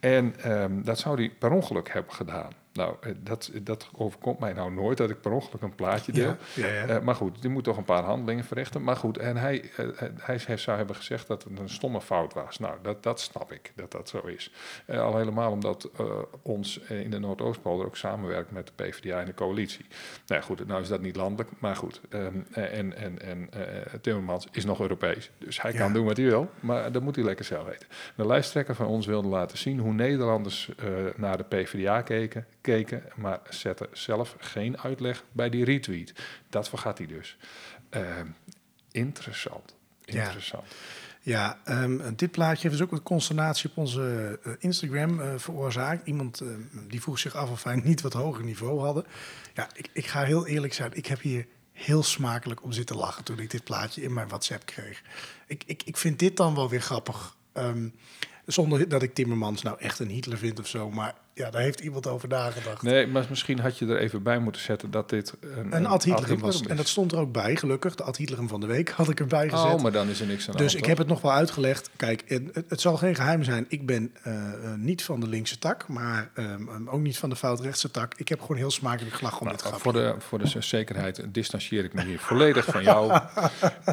En 0.00 0.34
ehm, 0.40 0.82
dat 0.82 0.98
zou 0.98 1.16
hij 1.16 1.30
per 1.38 1.50
ongeluk 1.50 1.92
hebben 1.92 2.12
gedaan. 2.12 2.63
Nou, 2.74 2.96
eh, 3.00 3.12
dat, 3.18 3.50
dat 3.62 3.88
overkomt 3.96 4.38
mij 4.38 4.52
nou 4.52 4.72
nooit 4.72 4.98
dat 4.98 5.10
ik 5.10 5.20
per 5.20 5.32
ongeluk 5.32 5.62
een 5.62 5.74
plaatje 5.74 6.12
deel. 6.12 6.36
Ja, 6.54 6.66
ja, 6.66 6.72
ja. 6.72 6.86
Eh, 6.86 7.00
maar 7.00 7.14
goed, 7.14 7.40
die 7.40 7.50
moet 7.50 7.64
toch 7.64 7.76
een 7.76 7.84
paar 7.84 8.02
handelingen 8.02 8.44
verrichten. 8.44 8.82
Maar 8.82 8.96
goed, 8.96 9.18
en 9.18 9.36
hij, 9.36 9.70
eh, 9.76 9.86
hij, 10.16 10.40
hij 10.46 10.56
zou 10.56 10.76
hebben 10.76 10.96
gezegd 10.96 11.26
dat 11.26 11.44
het 11.44 11.58
een 11.58 11.68
stomme 11.68 12.00
fout 12.00 12.34
was. 12.34 12.58
Nou, 12.58 12.78
dat, 12.82 13.02
dat 13.02 13.20
snap 13.20 13.52
ik, 13.52 13.72
dat 13.74 13.90
dat 13.90 14.08
zo 14.08 14.18
is. 14.18 14.52
Al 14.88 15.16
helemaal 15.16 15.50
omdat 15.50 15.90
ons 16.42 16.78
in 16.78 17.10
de 17.10 17.18
Noordoostpolder 17.18 17.86
ook 17.86 17.96
samenwerkt 17.96 18.50
met 18.50 18.66
de 18.66 18.72
PvdA 18.84 19.20
en 19.20 19.26
de 19.26 19.34
coalitie. 19.34 19.86
Nou 20.26 20.42
goed, 20.42 20.66
nou 20.66 20.82
is 20.82 20.88
dat 20.88 21.00
niet 21.00 21.16
landelijk, 21.16 21.50
maar 21.58 21.76
goed. 21.76 22.00
ehm, 22.08 22.38
eh, 22.52 22.78
en 22.78 22.96
en, 22.96 23.20
en 23.20 23.50
Timmermans 24.00 24.46
is 24.52 24.64
nog 24.64 24.80
Europees, 24.80 25.30
dus 25.38 25.62
hij 25.62 25.72
kan 25.72 25.92
doen 25.92 26.04
wat 26.04 26.16
hij 26.16 26.26
wil. 26.26 26.50
Maar 26.60 26.92
dat 26.92 27.02
moet 27.02 27.16
hij 27.16 27.24
lekker 27.24 27.44
zelf 27.44 27.66
weten. 27.66 27.88
De 28.16 28.26
lijsttrekker 28.26 28.74
van 28.74 28.86
ons 28.86 29.06
wilde 29.06 29.28
laten 29.28 29.58
zien 29.58 29.78
hoe 29.78 29.92
Nederlanders 29.92 30.70
naar 31.16 31.36
de 31.36 31.44
PvdA 31.44 32.02
keken, 32.02 32.46
keken, 32.64 33.02
maar 33.14 33.40
zetten 33.48 33.88
zelf 33.92 34.36
geen 34.38 34.80
uitleg 34.80 35.24
bij 35.32 35.50
die 35.50 35.64
retweet. 35.64 36.12
Dat 36.48 36.68
vergat 36.68 36.98
hij 36.98 37.06
dus. 37.06 37.36
Ehm, 37.90 38.26
interessant. 38.90 39.74
Ja. 40.04 40.22
Interessant. 40.22 40.64
Ja, 41.20 41.58
ehm, 41.64 42.14
dit 42.16 42.30
plaatje 42.30 42.68
heeft 42.68 42.78
dus 42.78 42.86
ook 42.86 42.92
een 42.92 43.02
consternatie 43.02 43.70
op 43.70 43.76
onze 43.76 44.38
eh, 44.42 44.52
Instagram 44.58 45.20
eh, 45.20 45.34
veroorzaakt. 45.36 46.06
Iemand 46.06 46.40
eh, 46.40 46.48
die 46.88 47.00
vroeg 47.00 47.18
zich 47.18 47.34
af 47.34 47.50
of 47.50 47.62
wij 47.62 47.76
niet 47.84 48.00
wat 48.00 48.12
hoger 48.12 48.44
niveau 48.44 48.80
hadden. 48.80 49.04
Ja, 49.54 49.68
ik, 49.74 49.88
ik 49.92 50.06
ga 50.06 50.22
heel 50.22 50.46
eerlijk 50.46 50.74
zijn. 50.74 50.90
Ik 50.94 51.06
heb 51.06 51.20
hier 51.20 51.46
heel 51.72 52.02
smakelijk 52.02 52.62
om 52.62 52.72
zitten 52.72 52.96
lachen 52.96 53.24
toen 53.24 53.38
ik 53.38 53.50
dit 53.50 53.64
plaatje 53.64 54.02
in 54.02 54.12
mijn 54.12 54.28
WhatsApp 54.28 54.66
kreeg. 54.66 55.02
Ik, 55.46 55.62
ik, 55.66 55.82
ik 55.82 55.96
vind 55.96 56.18
dit 56.18 56.36
dan 56.36 56.54
wel 56.54 56.68
weer 56.68 56.82
grappig. 56.82 57.36
Ehm, 57.52 57.88
zonder 58.46 58.88
dat 58.88 59.02
ik 59.02 59.14
Timmermans 59.14 59.62
nou 59.62 59.78
echt 59.78 59.98
een 59.98 60.08
Hitler 60.08 60.38
vind 60.38 60.60
of 60.60 60.68
zo. 60.68 60.90
Maar 60.90 61.14
ja, 61.34 61.50
daar 61.50 61.62
heeft 61.62 61.80
iemand 61.80 62.06
over 62.06 62.28
nagedacht. 62.28 62.82
Nee, 62.82 63.06
maar 63.06 63.24
misschien 63.28 63.58
had 63.58 63.78
je 63.78 63.86
er 63.86 63.98
even 63.98 64.22
bij 64.22 64.38
moeten 64.38 64.62
zetten 64.62 64.90
dat 64.90 65.08
dit 65.10 65.34
een, 65.40 65.76
Een 65.76 65.86
ad 65.86 66.04
Hitlerum 66.04 66.38
was. 66.40 66.60
is. 66.60 66.66
En 66.66 66.76
dat 66.76 66.88
stond 66.88 67.12
er 67.12 67.18
ook 67.18 67.32
bij, 67.32 67.56
gelukkig. 67.56 67.94
De 67.94 68.02
ad 68.02 68.16
Hitlerum 68.16 68.48
van 68.48 68.60
de 68.60 68.66
week 68.66 68.88
had 68.96 69.08
ik 69.08 69.20
erbij 69.20 69.48
gezet. 69.48 69.72
Oh, 69.72 69.82
maar 69.82 69.92
dan 69.92 70.08
is 70.08 70.20
er 70.20 70.26
niks 70.26 70.46
aan 70.48 70.52
de 70.56 70.62
Dus 70.62 70.72
hand, 70.72 70.82
ik 70.84 70.88
heb 70.88 70.98
het 70.98 71.06
nog 71.06 71.20
wel 71.20 71.32
uitgelegd. 71.32 71.90
Kijk, 71.96 72.22
het, 72.26 72.62
het 72.68 72.80
zal 72.80 72.96
geen 72.96 73.14
geheim 73.14 73.42
zijn. 73.42 73.64
Ik 73.68 73.86
ben 73.86 74.14
eh, 74.22 74.34
eh, 74.34 74.74
niet 74.78 75.02
van 75.04 75.20
de 75.20 75.28
linkse 75.28 75.58
tak, 75.58 75.88
maar 75.88 76.30
ehm, 76.34 76.68
ehm, 76.68 76.88
ook 76.88 77.00
niet 77.00 77.18
van 77.18 77.30
de 77.30 77.36
foutrechtse 77.36 77.90
tak. 77.90 78.14
Ik 78.16 78.28
heb 78.28 78.40
gewoon 78.40 78.56
heel 78.56 78.70
smakelijk 78.70 79.14
gelachen 79.16 79.40
om 79.40 79.46
Nou, 79.46 79.56
dit 79.58 79.66
grapje. 79.66 79.82
voor, 79.82 79.92
de, 79.92 80.14
voor 80.18 80.38
de 80.38 80.62
zekerheid 80.62 81.24
distancieer 81.28 81.84
ik 81.84 81.92
me 81.94 82.04
hier 82.04 82.18
volledig 82.18 82.64
van 82.64 82.82
jou. 82.82 83.12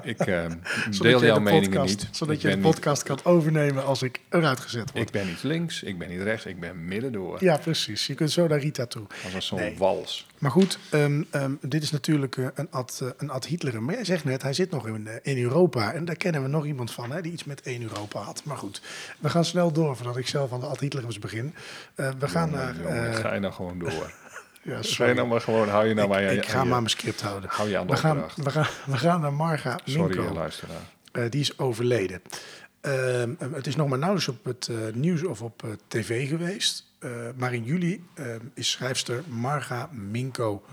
Ik 0.03 0.19
eh, 0.19 0.45
Zodat 0.89 1.01
deel 1.01 1.25
jouw 1.25 1.33
de 1.35 1.39
meningen 1.41 1.69
podcast- 1.69 1.99
niet. 1.99 2.07
Zodat 2.15 2.35
ik 2.35 2.41
je 2.41 2.47
de 2.47 2.53
niet- 2.55 2.63
podcast 2.63 3.03
kan 3.03 3.19
overnemen 3.23 3.85
als 3.85 4.01
ik 4.03 4.19
eruit 4.29 4.59
gezet 4.59 4.91
word. 4.91 5.05
Ik 5.05 5.11
ben 5.11 5.27
niet 5.27 5.43
links, 5.43 5.83
ik 5.83 5.97
ben 5.97 6.09
niet 6.09 6.21
rechts, 6.21 6.45
ik 6.45 6.59
ben 6.59 6.85
middendoor. 6.85 7.30
Ja, 7.39 7.57
precies. 7.57 8.07
Je 8.07 8.13
kunt 8.13 8.31
zo 8.31 8.47
naar 8.47 8.59
Rita 8.59 8.85
toe. 8.85 9.03
Als 9.23 9.33
een 9.33 9.41
zo'n 9.41 9.59
Nee. 9.59 9.77
wals. 9.77 10.27
Maar 10.37 10.51
goed, 10.51 10.79
ehm, 10.91 11.23
ehm, 11.29 11.51
dit 11.61 11.83
is 11.83 11.91
natuurlijk 11.91 12.37
eh, 12.37 12.47
een 12.53 12.67
ad, 12.71 12.99
eh, 13.03 13.07
een 13.17 13.29
ad 13.29 13.45
Hitler. 13.45 13.83
Maar 13.83 13.93
jij 13.95 14.05
zegt 14.05 14.23
net, 14.23 14.41
hij 14.41 14.53
zit 14.53 14.71
nog 14.71 14.87
in, 14.87 15.07
eh, 15.07 15.15
in 15.35 15.43
Europa. 15.43 15.93
En 15.93 16.05
daar 16.05 16.15
kennen 16.15 16.41
we 16.43 16.47
nog 16.47 16.65
iemand 16.65 16.91
van, 16.91 17.11
hè, 17.11 17.21
die 17.21 17.31
iets 17.31 17.43
met 17.43 17.61
één 17.61 17.81
Europa 17.81 18.19
had. 18.19 18.43
Maar 18.43 18.57
goed, 18.57 18.81
we 19.19 19.29
gaan 19.29 19.45
snel 19.45 19.71
door 19.71 19.95
voordat 19.95 20.17
ik 20.17 20.27
zelf 20.27 20.53
aan 20.53 20.59
de 20.59 20.65
ad 20.65 20.79
Hitlerums 20.79 21.19
begin. 21.19 21.53
We 21.95 22.27
gaan 22.27 22.51
naar... 22.51 22.75
Jongen, 22.75 23.09
eh, 23.09 23.15
ga 23.15 23.33
je 23.33 23.39
nou 23.39 23.53
gewoon 23.53 23.79
door. 23.79 24.11
Ja, 24.63 24.81
sorry. 24.81 25.13
nou 25.15 25.27
maar 25.27 25.41
gewoon, 25.41 25.69
hou 25.69 25.87
je 25.87 25.93
nou 25.93 26.07
maar 26.07 26.21
ik, 26.23 26.31
ik 26.37 26.43
je- 26.43 26.49
ga 26.49 26.57
aan 26.57 26.63
je- 26.63 26.69
maar 26.69 26.77
mijn 26.79 26.89
script 26.89 27.21
houden. 27.21 27.49
hou 27.53 27.69
je 27.69 27.77
aan 27.77 27.87
de 27.87 27.93
We 27.93 27.99
gaan, 27.99 28.23
we, 28.35 28.49
gaan, 28.49 28.67
we 28.85 28.97
gaan 28.97 29.21
naar 29.21 29.33
Marga 29.33 29.79
Sorry, 29.85 30.17
Minko. 30.17 30.33
luisteraar. 30.33 30.81
Die 31.29 31.41
is 31.41 31.57
overleden. 31.59 32.21
Ehm, 32.81 33.31
eh, 33.39 33.47
het 33.53 33.67
is 33.67 33.75
nog 33.75 33.87
maar 33.87 33.97
nauwelijks 33.97 34.29
op 34.29 34.45
het 34.45 34.69
nieuws 34.93 35.23
of 35.23 35.41
op 35.41 35.63
tv 35.87 36.27
geweest. 36.29 36.90
Eh, 37.01 37.29
maar 37.35 37.53
in 37.53 37.63
juli 37.63 38.03
ehm, 38.13 38.45
is 38.53 38.71
schrijfster 38.71 39.23
Marga 39.27 39.89
Minko 39.91 40.63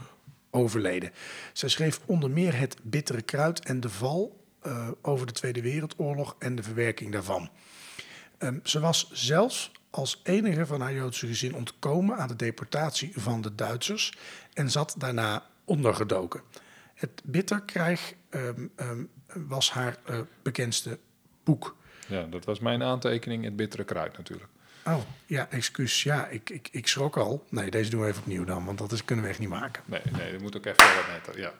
overleden. 0.50 1.12
Zij 1.52 1.68
schreef 1.68 2.00
onder 2.04 2.30
meer 2.30 2.58
Het 2.58 2.76
Bittere 2.82 3.22
Kruid 3.22 3.60
en 3.60 3.80
De 3.80 3.88
Val 3.88 4.44
eh, 4.60 4.88
over 5.02 5.26
de 5.26 5.32
Tweede 5.32 5.62
Wereldoorlog 5.62 6.36
en 6.38 6.54
de 6.54 6.62
verwerking 6.62 7.12
daarvan. 7.12 7.50
Ehm, 8.38 8.58
ze 8.62 8.80
was 8.80 9.10
zelfs 9.12 9.72
als 9.90 10.20
enige 10.22 10.66
van 10.66 10.80
haar 10.80 10.94
Joodse 10.94 11.26
gezin 11.26 11.54
ontkomen 11.54 12.16
aan 12.16 12.28
de 12.28 12.36
deportatie 12.36 13.12
van 13.14 13.40
de 13.40 13.54
Duitsers 13.54 14.18
en 14.52 14.70
zat 14.70 14.94
daarna 14.98 15.46
ondergedoken. 15.64 16.42
Het 16.94 17.22
Bitterkrijg 17.24 18.14
ehm, 18.28 18.66
ehm, 18.76 19.04
was 19.34 19.70
haar 19.70 19.96
eh, 20.04 20.20
bekendste 20.42 20.98
boek. 21.44 21.76
Ja, 22.08 22.22
dat 22.22 22.44
was 22.44 22.58
mijn 22.58 22.82
aantekening, 22.82 23.44
het 23.44 23.56
bittere 23.56 23.84
kruid 23.84 24.16
natuurlijk. 24.16 24.50
Oh, 24.88 25.02
ja, 25.26 25.50
excuus. 25.50 26.02
Ja, 26.02 26.26
ik, 26.26 26.50
ik, 26.50 26.68
ik 26.72 26.86
schrok 26.86 27.16
al. 27.16 27.44
Nee, 27.48 27.70
deze 27.70 27.90
doen 27.90 28.00
we 28.00 28.06
even 28.06 28.20
opnieuw 28.20 28.44
dan, 28.44 28.64
want 28.64 28.78
dat 28.78 28.92
is, 28.92 29.04
kunnen 29.04 29.24
we 29.24 29.30
echt 29.30 29.38
niet 29.38 29.48
maken. 29.48 29.82
Nee, 29.86 30.00
nee, 30.12 30.32
dat 30.32 30.40
moet 30.40 30.56
ook 30.56 30.66
even 30.66 30.94
wat 30.94 31.06
netter, 31.12 31.38
ja. 31.40 31.52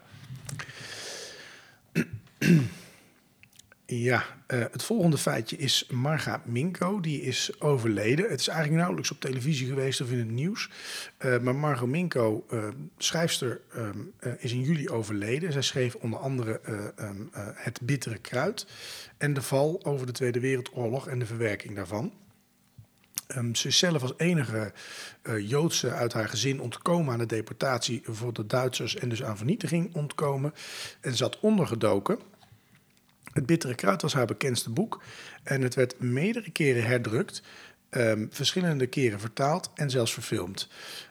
Ja, 3.90 4.24
eh, 4.46 4.58
het 4.58 4.82
volgende 4.82 5.18
feitje 5.18 5.56
is 5.56 5.86
Marga 5.90 6.42
Minko. 6.44 7.00
Die 7.00 7.22
is 7.22 7.60
overleden. 7.60 8.30
Het 8.30 8.40
is 8.40 8.48
eigenlijk 8.48 8.78
nauwelijks 8.78 9.10
op 9.10 9.20
televisie 9.20 9.66
geweest 9.66 10.00
of 10.00 10.10
in 10.10 10.18
het 10.18 10.30
nieuws. 10.30 10.70
Eh, 11.16 11.38
maar 11.38 11.54
Marga 11.54 11.86
Minko, 11.86 12.46
eh, 12.50 12.68
schrijfster, 12.98 13.60
ehm, 13.74 13.98
eh, 14.18 14.32
is 14.38 14.52
in 14.52 14.60
juli 14.60 14.88
overleden. 14.88 15.52
Zij 15.52 15.62
schreef 15.62 15.94
onder 15.94 16.18
andere 16.18 16.60
eh, 16.60 16.74
ehm, 16.96 17.22
eh, 17.32 17.46
Het 17.54 17.80
Bittere 17.82 18.18
Kruid 18.18 18.66
en 19.18 19.32
De 19.34 19.42
Val 19.42 19.80
over 19.84 20.06
de 20.06 20.12
Tweede 20.12 20.40
Wereldoorlog 20.40 21.08
en 21.08 21.18
de 21.18 21.26
verwerking 21.26 21.74
daarvan. 21.74 22.12
Ehm, 23.28 23.54
ze 23.54 23.68
is 23.68 23.78
zelf 23.78 24.02
als 24.02 24.14
enige 24.16 24.72
eh, 25.22 25.48
Joodse 25.48 25.90
uit 25.90 26.12
haar 26.12 26.28
gezin 26.28 26.60
ontkomen 26.60 27.12
aan 27.12 27.18
de 27.18 27.26
deportatie 27.26 28.02
voor 28.04 28.32
de 28.32 28.46
Duitsers 28.46 28.96
en 28.96 29.08
dus 29.08 29.22
aan 29.22 29.36
vernietiging 29.36 29.94
ontkomen. 29.94 30.54
En 31.00 31.16
zat 31.16 31.40
ondergedoken. 31.40 32.18
Het 33.32 33.46
Bittere 33.46 33.74
Kruid 33.74 34.02
was 34.02 34.14
haar 34.14 34.26
bekendste 34.26 34.70
boek 34.70 35.02
en 35.42 35.62
het 35.62 35.74
werd 35.74 36.00
meerdere 36.00 36.50
keren 36.50 36.84
herdrukt, 36.84 37.42
ehm, 37.88 38.26
verschillende 38.30 38.86
keren 38.86 39.20
vertaald 39.20 39.70
en 39.74 39.90
zelfs 39.90 40.12
verfilmd. 40.12 40.68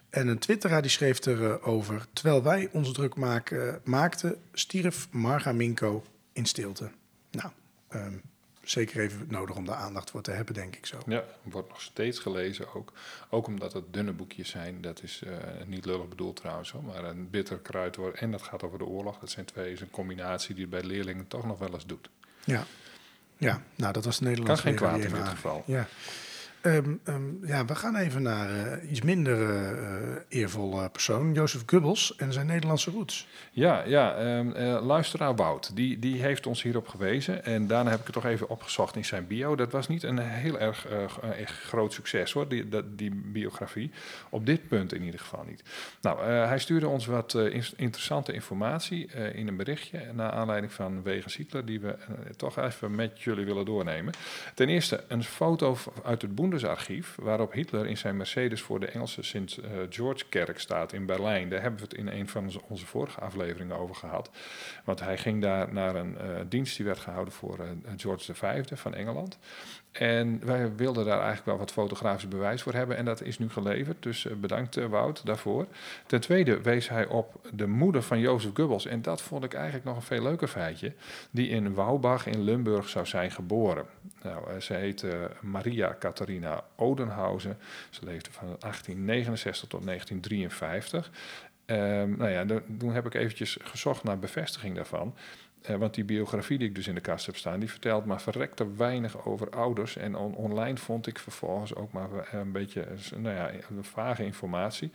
En 0.09 0.27
een 0.27 0.39
twitteraar 0.39 0.81
die 0.81 0.91
schreef 0.91 1.25
erover, 1.25 2.05
terwijl 2.13 2.43
wij 2.43 2.69
ons 2.71 2.93
druk 2.93 3.15
maken, 3.15 3.81
maakten, 3.83 4.36
stierf 4.53 5.07
Marga 5.12 5.51
Minko 5.51 6.03
in 6.33 6.45
stilte. 6.45 6.89
Nou, 7.31 7.50
ehm, 7.88 8.13
zeker 8.69 9.01
even 9.01 9.25
nodig 9.29 9.55
om 9.55 9.65
daar 9.65 9.75
aandacht 9.75 10.09
voor 10.09 10.21
te 10.21 10.31
hebben, 10.31 10.53
denk 10.53 10.75
ik 10.75 10.86
zo. 10.86 10.97
Ja, 11.05 11.24
wordt 11.43 11.69
nog 11.69 11.81
steeds 11.81 12.19
gelezen 12.19 12.74
ook. 12.74 12.93
Ook 13.29 13.47
omdat 13.47 13.74
het 13.74 13.93
dunne 13.93 14.12
boekjes 14.12 14.50
zijn. 14.50 14.81
Dat 14.81 15.03
is 15.03 15.21
eh, 15.25 15.33
niet 15.65 15.86
lullig 15.86 16.07
bedoeld 16.07 16.36
trouwens, 16.36 16.71
hoor, 16.71 16.83
maar 16.83 17.03
een 17.03 17.29
bitter 17.29 17.57
kruid 17.57 17.95
wordt. 17.95 18.19
En 18.19 18.31
dat 18.31 18.41
gaat 18.41 18.63
over 18.63 18.77
de 18.77 18.86
oorlog. 18.86 19.19
Dat 19.19 19.29
zijn 19.29 19.45
twee, 19.45 19.71
is 19.71 19.81
een 19.81 19.89
combinatie 19.89 20.55
die 20.55 20.63
het 20.63 20.71
bij 20.71 20.83
leerlingen 20.83 21.27
toch 21.27 21.45
nog 21.45 21.59
wel 21.59 21.74
eens 21.74 21.86
doet. 21.86 22.09
Ja, 22.43 22.65
ja 23.38 23.62
nou 23.75 23.93
dat 23.93 24.05
was 24.05 24.17
de 24.17 24.24
Nederlandse 24.24 24.63
Kan 24.63 24.71
geen 24.71 24.81
kwaad 24.81 25.00
in 25.00 25.13
dit 25.13 25.27
geval. 25.27 25.63
Ja. 25.65 25.88
Ehm, 26.67 26.95
ehm, 27.03 27.45
ja, 27.45 27.65
we 27.65 27.75
gaan 27.75 27.95
even 27.95 28.21
naar 28.21 28.50
eh, 28.50 28.91
iets 28.91 29.01
minder 29.01 29.50
eh, 29.50 29.71
eh, 29.71 30.15
eervolle 30.27 30.89
persoon, 30.89 31.33
Jozef 31.33 31.63
Goebbels 31.65 32.15
en 32.15 32.33
zijn 32.33 32.45
Nederlandse 32.45 32.91
roots. 32.91 33.27
Ja, 33.51 33.83
ja 33.86 34.15
eh, 34.15 34.86
luisteraar 34.86 35.36
Wout, 35.36 35.75
die, 35.75 36.00
die 36.00 36.21
heeft 36.21 36.47
ons 36.47 36.63
hierop 36.63 36.88
gewezen. 36.88 37.45
En 37.45 37.67
daarna 37.67 37.89
heb 37.89 38.00
ik 38.00 38.05
het 38.05 38.13
toch 38.15 38.25
even 38.25 38.50
opgezocht 38.50 38.95
in 38.95 39.05
zijn 39.05 39.27
bio. 39.27 39.55
Dat 39.55 39.71
was 39.71 39.88
niet 39.88 40.03
een 40.03 40.17
heel 40.17 40.59
erg 40.59 40.88
groot 41.45 41.93
succes 41.93 42.31
hoor, 42.31 42.47
die, 42.47 42.67
die 42.95 43.12
biografie. 43.25 43.91
Op 44.29 44.45
dit 44.45 44.67
punt 44.67 44.93
in 44.93 45.03
ieder 45.03 45.19
geval 45.19 45.43
niet. 45.47 45.63
Nou, 46.01 46.24
hij 46.24 46.59
stuurde 46.59 46.88
ons 46.88 47.05
wat 47.05 47.33
in- 47.33 47.63
interessante 47.75 48.33
informatie 48.33 49.07
in 49.33 49.47
een 49.47 49.55
berichtje. 49.55 50.01
Naar 50.13 50.31
aanleiding 50.31 50.74
van 50.74 51.03
Wegens 51.03 51.36
Hitler, 51.36 51.65
die 51.65 51.79
we 51.79 51.95
toch 52.36 52.57
even 52.57 52.95
met 52.95 53.21
jullie 53.21 53.45
willen 53.45 53.65
doornemen. 53.65 54.13
Ten 54.55 54.69
eerste 54.69 55.03
een 55.07 55.24
foto 55.24 55.77
uit 56.03 56.21
het 56.21 56.36
Bundesarchief, 56.61 57.15
waarop 57.21 57.53
Hitler 57.53 57.87
in 57.87 57.97
zijn 57.97 58.17
Mercedes 58.17 58.61
voor 58.61 58.79
de 58.79 58.85
Engelse 58.85 59.23
Sint 59.23 59.57
eh, 59.57 60.49
staat 60.55 60.93
in 60.93 61.05
Berlijn. 61.05 61.49
Daar 61.49 61.61
hebben 61.61 61.79
we 61.79 61.85
het 61.85 61.97
in 61.97 62.07
een 62.07 62.27
van 62.27 62.51
onze- 62.67 62.85
vorige 62.85 63.19
afleveringen 63.19 63.77
over 63.77 63.95
gehad. 63.95 64.29
Want 64.83 64.99
hij 64.99 65.17
ging 65.17 65.41
daar 65.41 65.73
naar 65.73 65.95
een 65.95 66.17
eh, 66.17 66.27
dienst 66.49 66.77
die 66.77 66.85
werd 66.85 66.99
gehouden 66.99 67.33
voor 67.33 67.59
eh, 67.59 67.65
George 67.97 68.33
V 68.33 68.63
van 68.73 68.93
Engeland. 68.93 69.37
En 69.91 70.45
wij 70.45 70.75
wilden 70.75 71.05
daar 71.05 71.17
eigenlijk 71.17 71.45
wel 71.45 71.57
wat 71.57 71.71
fotografisch 71.71 72.27
bewijs 72.27 72.61
voor 72.61 72.73
hebben. 72.73 72.97
En 72.97 73.05
dat 73.05 73.21
is 73.21 73.39
nu 73.39 73.49
geleverd. 73.49 74.03
Dus 74.03 74.27
bedankt 74.41 74.75
Wout 74.75 75.25
daarvoor. 75.25 75.67
Ten 76.05 76.21
tweede 76.21 76.61
wees 76.61 76.89
hij 76.89 77.07
op 77.07 77.47
de 77.53 77.67
moeder 77.67 78.01
van 78.03 78.19
Jozef 78.19 78.51
Goebbels. 78.53 78.85
En 78.85 79.01
dat 79.01 79.21
vond 79.21 79.43
ik 79.43 79.53
eigenlijk 79.53 79.85
nog 79.85 79.95
een 79.95 80.01
veel 80.01 80.21
leuker 80.23 80.47
feitje. 80.47 80.93
Die 81.31 81.49
in 81.49 81.73
Waubach 81.73 82.27
in 82.27 82.41
Limburg 82.43 82.89
zou 82.89 83.05
zijn 83.05 83.31
geboren. 83.31 83.85
Nou, 84.24 84.50
eh, 84.50 84.59
ze 84.59 84.74
heette 84.74 85.31
Maria 85.41 85.95
Catharina 86.00 86.63
Odenhausen. 86.75 87.57
Ze 87.89 88.05
leefde 88.05 88.31
van 88.31 88.55
1869 88.59 89.67
tot 89.67 89.83
1953. 89.83 91.12
Ehm, 91.65 92.17
nou 92.17 92.29
ja, 92.29 92.45
toen 92.79 92.93
heb 92.93 93.05
ik 93.05 93.13
eventjes 93.13 93.57
gezocht 93.62 94.03
naar 94.03 94.19
bevestiging 94.19 94.75
daarvan. 94.75 95.15
Eh, 95.61 95.75
want 95.75 95.93
die 95.93 96.03
biografie 96.05 96.57
die 96.57 96.67
ik 96.67 96.75
dus 96.75 96.87
in 96.87 96.95
de 96.95 97.01
kast 97.01 97.25
heb 97.25 97.35
staan, 97.35 97.59
die 97.59 97.69
vertelt 97.69 98.05
maar 98.05 98.21
verrekte 98.21 98.75
weinig 98.75 99.25
over 99.25 99.49
ouders. 99.49 99.97
En 99.97 100.15
on- 100.15 100.35
online 100.35 100.77
vond 100.77 101.07
ik 101.07 101.19
vervolgens 101.19 101.75
ook 101.75 101.91
maar 101.91 102.09
een 102.31 102.51
beetje 102.51 102.81
eh, 102.81 103.17
nou 103.17 103.35
ja, 103.35 103.51
vage 103.81 104.25
informatie. 104.25 104.91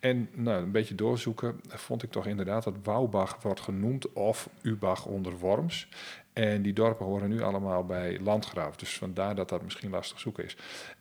En 0.00 0.28
nou, 0.32 0.62
een 0.62 0.70
beetje 0.72 0.94
doorzoeken 0.94 1.60
vond 1.68 2.02
ik 2.02 2.10
toch 2.10 2.26
inderdaad 2.26 2.64
dat 2.64 2.74
Waubach 2.82 3.42
wordt 3.42 3.60
genoemd 3.60 4.12
of 4.12 4.48
Ubach 4.62 5.06
onder 5.06 5.38
Worms. 5.38 5.88
En 6.32 6.62
die 6.62 6.72
dorpen 6.72 7.06
horen 7.06 7.28
nu 7.28 7.42
allemaal 7.42 7.84
bij 7.84 8.20
Landgraaf. 8.20 8.76
Dus 8.76 8.98
vandaar 8.98 9.34
dat 9.34 9.48
dat 9.48 9.62
misschien 9.62 9.90
lastig 9.90 10.20
zoeken 10.20 10.44
is. 10.44 10.56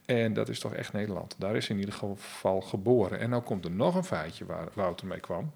En 0.06 0.34
dat 0.34 0.50
is 0.50 0.60
toch 0.60 0.74
echt 0.74 0.94
Nederland. 0.94 1.36
Daar 1.38 1.56
is 1.56 1.70
in 1.70 1.80
ieder 1.80 1.94
geval 1.94 2.62
geboren. 2.62 3.20
En 3.20 3.30
nou 3.30 3.42
komt 3.44 3.66
er 3.66 3.72
nog 3.72 3.96
een 3.96 4.04
feitje 4.04 4.46
waar 4.46 4.68
Wouter 4.74 5.08
mee 5.08 5.20
kwam. 5.20 5.52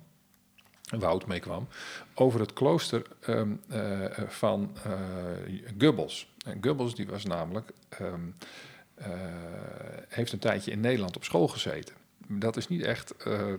Wout 0.98 1.27
mee 1.27 1.39
kwam, 1.39 1.67
over 2.13 2.39
het 2.39 2.53
klooster 2.53 3.01
ehm, 3.22 3.51
eh, 3.69 4.05
van 4.27 4.72
eh 4.84 4.91
Goebbels. 5.79 6.34
En 6.46 6.58
Goebbels 6.62 6.96
die 6.96 7.08
was 7.08 7.25
namelijk, 7.25 7.72
ehm, 7.89 8.22
eh, 8.96 9.08
heeft 10.08 10.31
een 10.31 10.39
tijdje 10.39 10.72
in 10.72 10.79
Nederland 10.79 11.15
op 11.15 11.24
school 11.24 11.48
gezeten. 11.48 11.96
Dat 12.31 12.57
is 12.57 12.67
niet 12.67 12.83
echt 12.83 13.15
eh, 13.17 13.53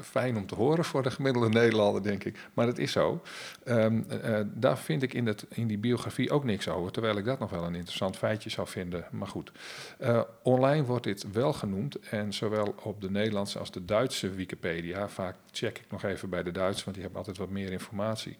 fijn 0.00 0.36
om 0.36 0.46
te 0.46 0.54
horen 0.54 0.84
voor 0.84 1.02
de 1.02 1.10
gemiddelde 1.10 1.48
Nederlander, 1.48 2.02
denk 2.02 2.24
ik. 2.24 2.38
Maar 2.54 2.66
het 2.66 2.78
is 2.78 2.92
zo. 2.92 3.22
Ehm, 3.64 4.02
eh, 4.08 4.40
daar 4.46 4.78
vind 4.78 5.02
ik 5.02 5.14
in, 5.14 5.26
het, 5.26 5.46
in 5.48 5.66
die 5.66 5.78
biografie 5.78 6.30
ook 6.30 6.44
niks 6.44 6.68
over. 6.68 6.92
Terwijl 6.92 7.16
ik 7.16 7.24
dat 7.24 7.38
nog 7.38 7.50
wel 7.50 7.64
een 7.64 7.74
interessant 7.74 8.16
feitje 8.16 8.50
zou 8.50 8.68
vinden. 8.68 9.04
Maar 9.10 9.28
goed. 9.28 9.52
Eh, 9.98 10.20
online 10.42 10.84
wordt 10.84 11.04
dit 11.04 11.32
wel 11.32 11.52
genoemd. 11.52 11.98
En 11.98 12.32
zowel 12.32 12.74
op 12.82 13.00
de 13.00 13.10
Nederlandse 13.10 13.58
als 13.58 13.70
de 13.70 13.84
Duitse 13.84 14.30
Wikipedia. 14.30 15.08
Vaak 15.08 15.36
check 15.50 15.78
ik 15.78 15.90
nog 15.90 16.02
even 16.02 16.30
bij 16.30 16.42
de 16.42 16.50
Duits, 16.50 16.84
want 16.84 16.96
die 16.96 17.04
hebben 17.04 17.18
altijd 17.18 17.38
wat 17.38 17.50
meer 17.50 17.72
informatie. 17.72 18.36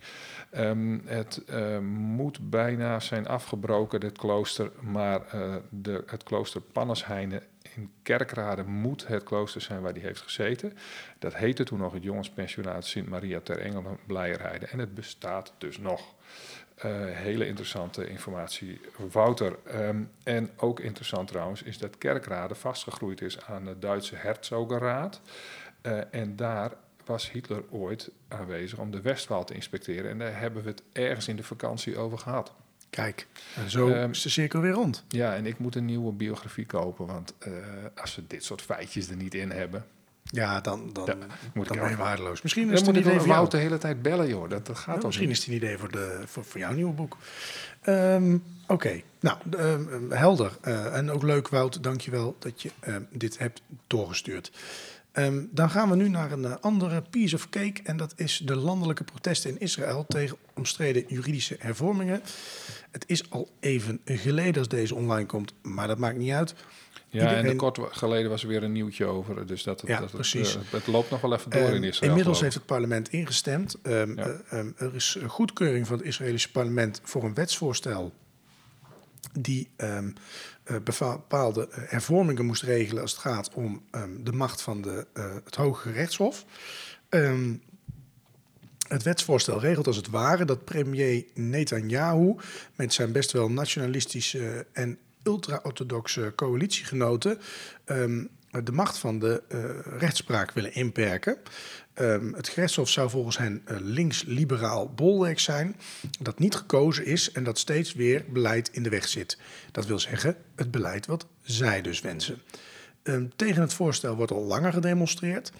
Ehm, 0.50 0.98
het 1.04 1.44
eh, 1.44 1.78
moet 1.78 2.50
bijna 2.50 3.00
zijn 3.00 3.26
afgebroken, 3.28 4.00
dit 4.00 4.18
klooster. 4.18 4.70
Maar 4.80 5.26
eh, 5.26 5.54
de, 5.68 6.02
het 6.06 6.22
klooster 6.22 6.60
Pannersheine 6.60 7.42
in 7.74 7.90
Kerkrade 8.02 8.64
moet 8.64 9.06
het 9.06 9.22
klooster 9.22 9.60
zijn 9.60 9.80
waar 9.80 9.92
hij 9.92 10.02
heeft 10.02 10.20
gezeten. 10.20 10.76
Dat 11.18 11.34
heette 11.34 11.64
toen 11.64 11.78
nog 11.78 11.92
het 11.92 12.02
jongenspensionaat 12.02 12.86
Sint 12.86 13.08
Maria 13.08 13.40
ter 13.40 13.58
Engelen 13.58 13.98
Blijerheide. 14.06 14.66
En 14.66 14.78
het 14.78 14.94
bestaat 14.94 15.52
dus 15.58 15.78
nog. 15.78 16.14
Eh, 16.74 16.90
hele 17.06 17.46
interessante 17.46 18.08
informatie, 18.08 18.80
Wouter. 19.12 19.58
Ehm, 19.64 20.02
en 20.22 20.50
ook 20.56 20.80
interessant 20.80 21.28
trouwens 21.28 21.62
is 21.62 21.78
dat 21.78 21.98
Kerkrade 21.98 22.54
vastgegroeid 22.54 23.20
is 23.20 23.46
aan 23.46 23.64
de 23.64 23.78
Duitse 23.78 24.16
Herzogenraad. 24.16 25.20
Eh, 25.80 25.98
en 26.10 26.36
daar 26.36 26.72
was 27.04 27.30
Hitler 27.30 27.62
ooit 27.70 28.10
aanwezig 28.28 28.78
om 28.78 28.90
de 28.90 29.00
Westwal 29.00 29.44
te 29.44 29.54
inspecteren. 29.54 30.10
En 30.10 30.18
daar 30.18 30.38
hebben 30.38 30.62
we 30.62 30.68
het 30.68 30.82
ergens 30.92 31.28
in 31.28 31.36
de 31.36 31.42
vakantie 31.42 31.98
over 31.98 32.18
gehad. 32.18 32.52
Kijk, 32.90 33.26
en 33.56 33.70
zo 33.70 33.88
Ehm, 33.88 34.10
is 34.10 34.22
de 34.22 34.28
cirkel 34.28 34.60
weer 34.60 34.72
rond. 34.72 35.04
Ja, 35.08 35.34
en 35.34 35.46
ik 35.46 35.58
moet 35.58 35.74
een 35.76 35.84
nieuwe 35.84 36.12
biografie 36.12 36.66
kopen, 36.66 37.06
want 37.06 37.34
eh, 37.38 37.52
als 37.94 38.16
we 38.16 38.22
dit 38.26 38.44
soort 38.44 38.62
feitjes 38.62 39.08
er 39.08 39.16
niet 39.16 39.34
in 39.34 39.50
hebben, 39.50 39.84
Ja, 40.24 40.60
dan, 40.60 40.90
dan, 40.92 41.04
moet 41.54 41.66
dan 41.68 41.76
ik 41.76 41.82
ben 41.82 41.90
je 41.90 41.96
waardeloos. 41.96 42.42
Misschien 42.42 42.64
dan 42.64 42.72
is 42.72 42.78
het 42.78 42.88
moet 42.88 42.96
een 42.96 43.10
ik 43.10 43.20
idee 43.20 43.34
voor 43.36 43.48
de 43.50 43.56
hele 43.56 43.78
tijd 43.78 44.02
bellen, 44.02 44.28
joh. 44.28 44.50
Dat, 44.50 44.66
dat 44.66 44.78
gaat 44.78 45.00
Ja, 45.00 45.06
misschien 45.06 45.30
is 45.30 45.38
het 45.38 45.46
een 45.46 45.54
idee 45.54 45.78
voor, 45.78 45.90
de, 45.90 46.20
voor, 46.26 46.44
voor 46.44 46.60
jouw 46.60 46.72
nieuwe 46.72 46.92
boek. 46.92 47.16
Ehm, 47.80 48.36
Oké, 48.66 49.00
nou, 49.20 49.38
ehm, 49.56 50.10
helder. 50.10 50.58
Eh, 50.60 50.96
en 50.96 51.10
ook 51.10 51.22
leuk, 51.22 51.48
Wout, 51.48 51.82
dankjewel 51.82 52.36
dat 52.38 52.62
je 52.62 52.70
dit 53.10 53.38
hebt 53.38 53.62
doorgestuurd. 53.86 54.50
Ehm, 55.12 55.42
dan 55.50 55.70
gaan 55.70 55.90
we 55.90 55.96
nu 55.96 56.08
naar 56.08 56.32
een 56.32 56.44
eh, 56.44 56.54
andere 56.60 57.02
piece 57.10 57.34
of 57.34 57.48
cake. 57.48 57.80
En 57.84 57.96
dat 57.96 58.12
is 58.16 58.40
de 58.44 58.56
landelijke 58.56 59.04
protesten 59.04 59.50
in 59.50 59.60
Israël 59.60 60.04
tegen 60.08 60.36
omstreden 60.54 61.04
juridische 61.08 61.56
hervormingen. 61.58 62.20
Het 62.90 63.04
is 63.06 63.30
al 63.30 63.48
even 63.60 64.00
geleden 64.04 64.58
als 64.58 64.68
deze 64.68 64.94
online 64.94 65.26
komt, 65.26 65.52
maar 65.62 65.86
dat 65.86 65.98
maakt 65.98 66.16
niet 66.16 66.32
uit. 66.32 66.54
Ja, 67.08 67.42
en 67.42 67.56
kort 67.56 67.78
geleden 67.90 68.30
was 68.30 68.42
er 68.42 68.48
weer 68.48 68.62
een 68.62 68.72
nieuwtje 68.72 69.04
over. 69.04 69.46
Dus 69.46 69.62
dat, 69.62 69.80
het- 69.80 69.90
Ja, 69.90 70.00
dat 70.00 70.12
het, 70.12 70.34
eh, 70.34 70.54
het 70.70 70.86
loopt 70.86 71.10
nog 71.10 71.20
wel 71.20 71.34
even 71.34 71.50
door 71.50 71.60
Ehm, 71.60 71.74
in 71.74 71.84
Israël. 71.84 72.10
Inmiddels 72.10 72.40
heeft 72.40 72.54
het 72.54 72.66
parlement 72.66 73.08
ingestemd. 73.08 73.76
Ehm, 73.82 74.16
Ja. 74.16 74.26
eh, 74.26 74.58
ehm, 74.58 74.70
er 74.76 74.94
is 74.94 75.18
goedkeuring 75.26 75.86
van 75.86 75.96
het 75.96 76.06
Israëlische 76.06 76.50
parlement 76.50 77.00
voor 77.04 77.24
een 77.24 77.34
wetsvoorstel 77.34 78.12
die 79.32 79.70
ehm, 79.76 80.10
eh, 80.62 80.76
bepaalde 80.84 81.68
eh, 81.68 81.82
hervormingen 81.86 82.46
moest 82.46 82.62
regelen 82.62 83.02
als 83.02 83.10
het 83.10 83.20
gaat 83.20 83.54
om 83.54 83.82
ehm, 83.90 84.22
de 84.22 84.32
macht 84.32 84.62
van 84.62 84.82
de, 84.82 85.06
eh, 85.12 85.34
het 85.44 85.54
Hoge 85.54 85.92
Rechtshof. 85.92 86.44
Ehm, 87.08 87.54
het 88.88 89.02
wetsvoorstel 89.02 89.60
regelt 89.60 89.86
als 89.86 89.96
het 89.96 90.10
ware 90.10 90.44
dat 90.44 90.64
premier 90.64 91.24
Netanyahu 91.34 92.34
met 92.76 92.92
zijn 92.92 93.12
best 93.12 93.32
wel 93.32 93.50
nationalistische 93.50 94.66
en 94.72 94.98
ultra-orthodoxe 95.22 96.32
coalitiegenoten 96.36 97.38
de 98.50 98.72
macht 98.72 98.98
van 98.98 99.18
de 99.18 99.42
eh, 99.48 99.98
rechtspraak 99.98 100.52
willen 100.52 100.74
inperken. 100.74 101.36
Ehm, 101.94 102.32
het 102.32 102.48
gerechtshof 102.48 102.88
zou 102.88 103.10
volgens 103.10 103.38
hen 103.38 103.62
eh, 103.64 103.76
links-liberaal 103.80 104.94
bolwerk 104.94 105.38
zijn, 105.38 105.76
dat 106.20 106.38
niet 106.38 106.54
gekozen 106.54 107.04
is 107.04 107.32
en 107.32 107.44
dat 107.44 107.58
steeds 107.58 107.94
weer 107.94 108.24
beleid 108.28 108.68
in 108.72 108.82
de 108.82 108.88
weg 108.88 109.08
zit. 109.08 109.38
Dat 109.72 109.86
wil 109.86 109.98
zeggen, 109.98 110.36
het 110.54 110.70
beleid 110.70 111.06
wat 111.06 111.26
zij 111.42 111.82
dus 111.82 112.00
wensen. 112.00 112.42
Ehm, 113.02 113.26
tegen 113.36 113.60
het 113.60 113.74
voorstel 113.74 114.16
wordt 114.16 114.32
al 114.32 114.44
langer 114.44 114.72
gedemonstreerd. 114.72 115.52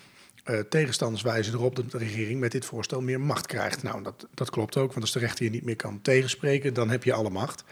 Eh, 0.44 0.58
tegenstanders 0.58 1.22
wijzen 1.22 1.54
erop 1.54 1.76
dat 1.76 1.90
de 1.90 1.98
regering 1.98 2.40
met 2.40 2.52
dit 2.52 2.64
voorstel 2.64 3.00
meer 3.00 3.20
macht 3.20 3.46
krijgt. 3.46 3.82
Nou, 3.82 4.02
dat, 4.02 4.26
dat 4.34 4.50
klopt 4.50 4.76
ook, 4.76 4.88
want 4.88 5.00
als 5.00 5.12
de 5.12 5.18
rechter 5.18 5.44
je 5.44 5.50
niet 5.50 5.64
meer 5.64 5.76
kan 5.76 6.02
tegenspreken, 6.02 6.74
dan 6.74 6.90
heb 6.90 7.04
je 7.04 7.12
alle 7.12 7.30
macht. 7.30 7.64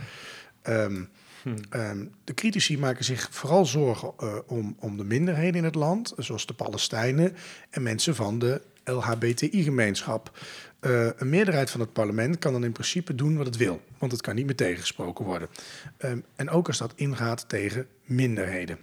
Ehm, 1.70 2.04
de 2.24 2.34
critici 2.34 2.78
maken 2.78 3.04
zich 3.04 3.28
vooral 3.30 3.66
zorgen 3.66 4.12
eh, 4.18 4.36
om, 4.46 4.76
om 4.78 4.96
de 4.96 5.04
minderheden 5.04 5.54
in 5.54 5.64
het 5.64 5.74
land, 5.74 6.12
zoals 6.16 6.46
de 6.46 6.54
Palestijnen 6.54 7.36
en 7.70 7.82
mensen 7.82 8.14
van 8.14 8.38
de 8.38 8.60
LHBTI-gemeenschap. 8.84 10.38
Eh, 10.80 11.06
een 11.16 11.28
meerderheid 11.28 11.70
van 11.70 11.80
het 11.80 11.92
parlement 11.92 12.38
kan 12.38 12.52
dan 12.52 12.64
in 12.64 12.72
principe 12.72 13.14
doen 13.14 13.36
wat 13.36 13.46
het 13.46 13.56
wil, 13.56 13.80
want 13.98 14.12
het 14.12 14.20
kan 14.20 14.34
niet 14.34 14.46
meer 14.46 14.56
tegengesproken 14.56 15.24
worden. 15.24 15.48
Ehm, 15.96 16.18
en 16.36 16.50
ook 16.50 16.66
als 16.66 16.78
dat 16.78 16.92
ingaat 16.96 17.48
tegen 17.48 17.86
minderheden. 18.04 18.78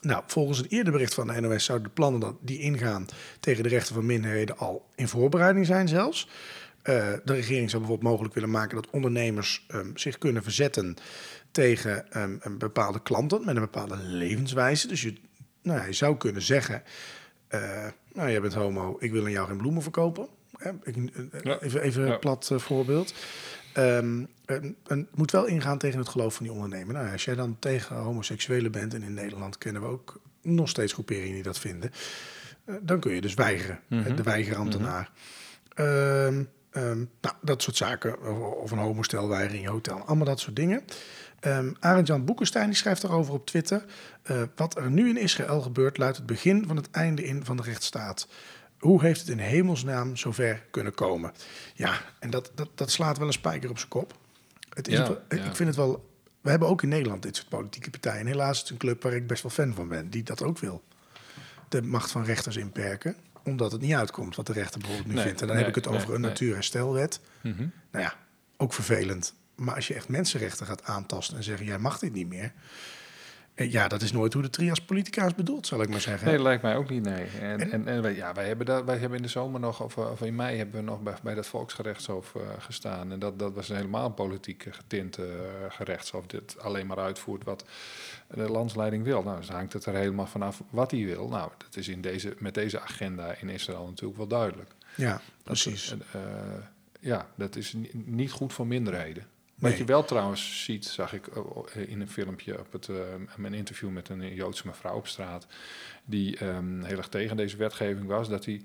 Nou, 0.00 0.22
volgens 0.26 0.58
een 0.58 0.66
eerder 0.68 0.92
bericht 0.92 1.14
van 1.14 1.26
de 1.26 1.40
NOS 1.40 1.64
zouden 1.64 1.88
de 1.88 1.94
plannen 1.94 2.36
die 2.40 2.58
ingaan 2.58 3.06
tegen 3.40 3.62
de 3.62 3.68
rechten 3.68 3.94
van 3.94 4.06
minderheden 4.06 4.58
al 4.58 4.86
in 4.94 5.08
voorbereiding 5.08 5.66
zijn 5.66 5.88
zelfs. 5.88 6.28
Eh, 6.82 7.12
de 7.24 7.32
regering 7.32 7.70
zou 7.70 7.82
bijvoorbeeld 7.82 8.10
mogelijk 8.10 8.34
willen 8.34 8.50
maken 8.50 8.76
dat 8.76 8.90
ondernemers 8.90 9.64
ehm, 9.68 9.90
zich 9.94 10.18
kunnen 10.18 10.42
verzetten 10.42 10.96
tegen 11.50 12.12
ehm, 12.12 12.36
een 12.40 12.58
bepaalde 12.58 13.02
klanten 13.02 13.44
met 13.44 13.54
een 13.56 13.62
bepaalde 13.62 13.96
levenswijze. 13.96 14.88
Dus 14.88 15.02
je, 15.02 15.14
nou, 15.62 15.78
ja, 15.80 15.84
je 15.86 15.92
zou 15.92 16.16
kunnen 16.16 16.42
zeggen, 16.42 16.82
eh, 17.48 17.86
nou, 18.12 18.30
jij 18.30 18.40
bent 18.40 18.54
homo, 18.54 18.96
ik 18.98 19.12
wil 19.12 19.24
aan 19.24 19.30
jou 19.30 19.48
geen 19.48 19.56
bloemen 19.56 19.82
verkopen. 19.82 20.28
Eh. 20.58 20.72
Even, 21.60 21.80
even 21.82 22.06
Ja. 22.06 22.12
een 22.12 22.18
plat 22.18 22.50
eh, 22.52 22.58
voorbeeld. 22.58 23.14
En, 23.72 24.28
en 24.46 24.76
het 24.86 25.16
moet 25.16 25.30
wel 25.30 25.46
ingaan 25.46 25.78
tegen 25.78 25.98
het 25.98 26.08
geloof 26.08 26.34
van 26.34 26.44
die 26.46 26.54
ondernemer. 26.54 26.94
Nou, 26.94 27.12
als 27.12 27.24
jij 27.24 27.34
dan 27.34 27.56
tegen 27.58 27.96
homoseksuelen 27.96 28.72
bent, 28.72 28.94
en 28.94 29.02
in 29.02 29.14
Nederland 29.14 29.58
kennen 29.58 29.82
we 29.82 29.88
ook 29.88 30.20
nog 30.42 30.68
steeds 30.68 30.92
groeperingen 30.92 31.32
die 31.34 31.42
dat 31.42 31.58
vinden, 31.58 31.90
dan 32.80 33.00
kun 33.00 33.14
je 33.14 33.20
dus 33.20 33.34
weigeren, 33.34 33.80
Mhm. 33.88 34.16
de 34.16 34.22
weigerambtenaar. 34.22 35.10
Ehm, 35.74 36.42
nou, 37.20 37.34
dat 37.42 37.62
soort 37.62 37.76
zaken, 37.76 38.22
of, 38.22 38.38
of 38.38 38.70
een 38.70 38.78
homostelweigering 38.78 39.56
in 39.58 39.62
je 39.62 39.70
hotel, 39.74 39.98
allemaal 39.98 40.26
dat 40.26 40.40
soort 40.40 40.56
dingen. 40.56 40.84
Ehm 41.40 41.72
Arend-Jan 41.80 42.24
Boekenstein 42.24 42.66
die 42.66 42.76
schrijft 42.76 43.02
daarover 43.02 43.32
op 43.34 43.46
Twitter. 43.46 43.84
eh, 44.22 44.42
wat 44.56 44.76
er 44.76 44.90
nu 44.90 45.08
in 45.08 45.16
Israël 45.16 45.60
gebeurt, 45.60 45.98
luidt 45.98 46.16
het 46.16 46.26
begin 46.26 46.64
van 46.66 46.76
het 46.76 46.90
einde 46.90 47.24
in 47.24 47.44
van 47.44 47.56
de 47.56 47.62
rechtsstaat. 47.62 48.28
Hoe 48.78 49.02
heeft 49.02 49.20
het 49.20 49.28
in 49.28 49.38
hemelsnaam 49.38 50.16
zover 50.16 50.62
kunnen 50.70 50.94
komen? 50.94 51.32
Ja, 51.74 52.00
en 52.18 52.30
dat, 52.30 52.50
dat, 52.54 52.68
dat 52.74 52.90
slaat 52.90 53.18
wel 53.18 53.26
een 53.26 53.32
spijker 53.32 53.70
op 53.70 53.76
zijn 53.78 53.90
kop. 53.90 54.16
Het 54.74 54.88
is 54.88 54.94
Ja, 54.96 55.02
wel- 55.02 55.20
ja. 55.28 55.36
Ik 55.44 55.56
vind 55.56 55.68
het 55.68 55.76
wel. 55.76 56.08
We 56.40 56.50
hebben 56.50 56.68
ook 56.68 56.82
in 56.82 56.88
Nederland 56.88 57.22
dit 57.22 57.36
soort 57.36 57.48
politieke 57.48 57.90
partijen. 57.90 58.20
En 58.20 58.26
helaas 58.26 58.54
is 58.54 58.60
het 58.60 58.70
een 58.70 58.76
club 58.76 59.02
waar 59.02 59.12
ik 59.14 59.26
best 59.26 59.42
wel 59.42 59.50
fan 59.52 59.74
van 59.74 59.88
ben, 59.88 60.10
die 60.10 60.22
dat 60.22 60.42
ook 60.42 60.58
wil. 60.58 60.82
De 61.68 61.82
macht 61.82 62.10
van 62.10 62.24
rechters 62.24 62.56
inperken, 62.56 63.16
omdat 63.44 63.72
het 63.72 63.80
niet 63.80 63.94
uitkomt 63.94 64.36
wat 64.36 64.46
de 64.46 64.52
rechter 64.52 64.78
bijvoorbeeld 64.80 65.08
nu 65.08 65.14
Nee, 65.14 65.24
vindt. 65.24 65.40
En 65.40 65.46
dan 65.46 65.56
nee, 65.56 65.64
heb 65.64 65.76
ik 65.76 65.82
het 65.82 65.92
nee, 65.92 66.02
over 66.02 66.14
een 66.14 66.20
natuurherstelwet. 66.20 67.20
Mhm. 67.40 67.66
Nou 67.90 68.04
ja, 68.04 68.14
ook 68.56 68.72
vervelend. 68.72 69.34
Maar 69.58 69.74
als 69.74 69.88
je 69.88 69.94
echt 69.94 70.08
mensenrechten 70.08 70.66
gaat 70.66 70.84
aantasten 70.84 71.36
en 71.36 71.42
zeggen: 71.42 71.66
jij 71.66 71.78
mag 71.78 71.98
dit 71.98 72.12
niet 72.12 72.28
meer. 72.28 72.52
eh, 73.54 73.72
Ja, 73.72 73.88
dat 73.88 74.02
is 74.02 74.12
nooit 74.12 74.32
hoe 74.32 74.42
de 74.42 74.50
trias 74.50 74.80
politica 74.80 75.26
is 75.26 75.34
bedoeld, 75.34 75.66
zal 75.66 75.82
ik 75.82 75.88
maar 75.88 76.00
zeggen. 76.00 76.26
Nee, 76.26 76.36
dat 76.36 76.44
lijkt 76.44 76.62
mij 76.62 76.76
ook 76.76 76.90
niet, 76.90 77.02
nee. 77.02 77.26
En, 77.26 77.60
En- 77.60 77.70
en, 77.72 77.86
en, 77.88 78.02
wij, 78.02 78.14
ja, 78.14 78.32
wij, 78.32 78.46
hebben 78.46 78.66
dat, 78.66 78.84
wij 78.84 78.98
hebben 78.98 79.16
in 79.16 79.22
de 79.22 79.28
zomer 79.30 79.60
nog, 79.60 79.82
of, 79.82 79.96
of 79.96 80.20
in 80.22 80.34
mei 80.34 80.56
hebben 80.56 80.74
we 80.76 80.90
nog 80.90 81.02
bij, 81.02 81.14
bij 81.22 81.34
dat 81.34 81.46
Volksgerechtshof 81.46 82.34
eh, 82.34 82.42
gestaan. 82.58 83.12
En 83.12 83.18
dat, 83.18 83.38
dat 83.38 83.54
was 83.54 83.68
helemaal 83.68 84.06
een 84.06 84.14
politiek 84.14 84.66
getint 84.70 85.18
eh, 85.18 85.24
gerechtshof. 85.68 86.26
Dit 86.26 86.58
alleen 86.60 86.86
maar 86.86 86.98
uitvoert 86.98 87.44
wat 87.44 87.64
de 88.34 88.48
landsleiding 88.50 89.04
wil. 89.04 89.22
Nou, 89.22 89.36
dus 89.40 89.48
hangt 89.48 89.72
het 89.72 89.84
er 89.86 89.94
helemaal 89.94 90.26
vanaf 90.26 90.62
wat 90.70 90.90
hij 90.90 91.04
wil. 91.04 91.28
Nou, 91.28 91.50
dat 91.58 91.76
is 91.76 91.88
in 91.88 92.00
deze, 92.00 92.34
met 92.38 92.54
deze 92.54 92.80
agenda 92.80 93.34
in 93.40 93.48
Israël 93.48 93.86
natuurlijk 93.86 94.18
wel 94.18 94.26
duidelijk. 94.28 94.70
ja, 94.94 95.12
Dat, 95.12 95.20
precies. 95.44 95.94
eh, 96.12 96.20
ja, 97.00 97.26
dat 97.34 97.56
is 97.56 97.72
ni- 97.72 97.90
niet 97.92 98.30
goed 98.30 98.52
voor 98.52 98.66
minderheden. 98.66 99.26
Wat 99.58 99.70
Nee. 99.70 99.78
je 99.78 99.84
wel 99.86 100.04
trouwens 100.04 100.64
ziet, 100.64 100.84
zag 100.84 101.12
ik 101.12 101.26
eh, 101.26 101.88
in 101.88 102.00
een 102.00 102.08
filmpje 102.08 102.58
op 102.58 102.72
het, 102.72 102.88
eh, 102.88 102.96
mijn 103.36 103.54
interview 103.54 103.90
met 103.90 104.08
een 104.08 104.34
Joodse 104.34 104.66
mevrouw 104.66 104.96
op 104.96 105.06
straat, 105.06 105.46
die 106.04 106.36
ehm, 106.38 106.82
heel 106.82 106.96
erg 106.96 107.08
tegen 107.08 107.36
deze 107.36 107.56
wetgeving 107.56 108.06
was, 108.06 108.28
dat 108.28 108.44
hij 108.44 108.62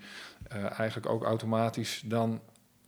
eh, 0.48 0.80
eigenlijk 0.80 1.10
ook 1.10 1.24
automatisch 1.24 2.02
dan 2.06 2.42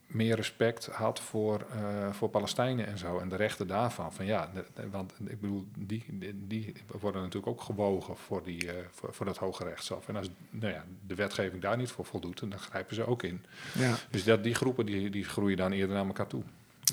meer 0.05 0.35
respect 0.35 0.85
had 0.85 1.19
voor, 1.19 1.65
eh, 1.71 2.11
voor 2.13 2.29
Palestijnen 2.29 2.87
en 2.87 2.97
zo 2.97 3.19
en 3.19 3.29
de 3.29 3.35
rechten 3.35 3.67
daarvan. 3.67 4.13
Van 4.13 4.25
ja, 4.25 4.51
de- 4.53 4.89
want 4.89 5.13
ik 5.27 5.41
bedoel, 5.41 5.65
die, 5.77 6.05
die, 6.09 6.33
die 6.47 6.73
worden 6.99 7.21
natuurlijk 7.21 7.51
ook 7.51 7.61
gewogen 7.61 8.17
voor, 8.17 8.43
die, 8.43 8.71
eh, 8.71 8.85
voor, 8.91 9.13
voor 9.13 9.25
dat 9.25 9.37
Hoge 9.37 9.63
Rechtshof. 9.63 10.07
En 10.07 10.15
als 10.15 10.29
nou 10.49 10.73
ja, 10.73 10.85
de 11.07 11.15
wetgeving 11.15 11.61
daar 11.61 11.77
niet 11.77 11.89
voor 11.91 12.05
voldoet, 12.05 12.39
dan 12.39 12.59
grijpen 12.59 12.95
ze 12.95 13.05
ook 13.07 13.23
in. 13.23 13.45
Ja. 13.73 13.95
Dus 14.09 14.23
dat, 14.23 14.43
die 14.43 14.53
groepen 14.55 14.85
die, 14.85 15.09
die 15.09 15.23
groeien 15.23 15.57
dan 15.57 15.71
eerder 15.71 15.95
naar 15.95 16.05
elkaar 16.05 16.27
toe. 16.27 16.43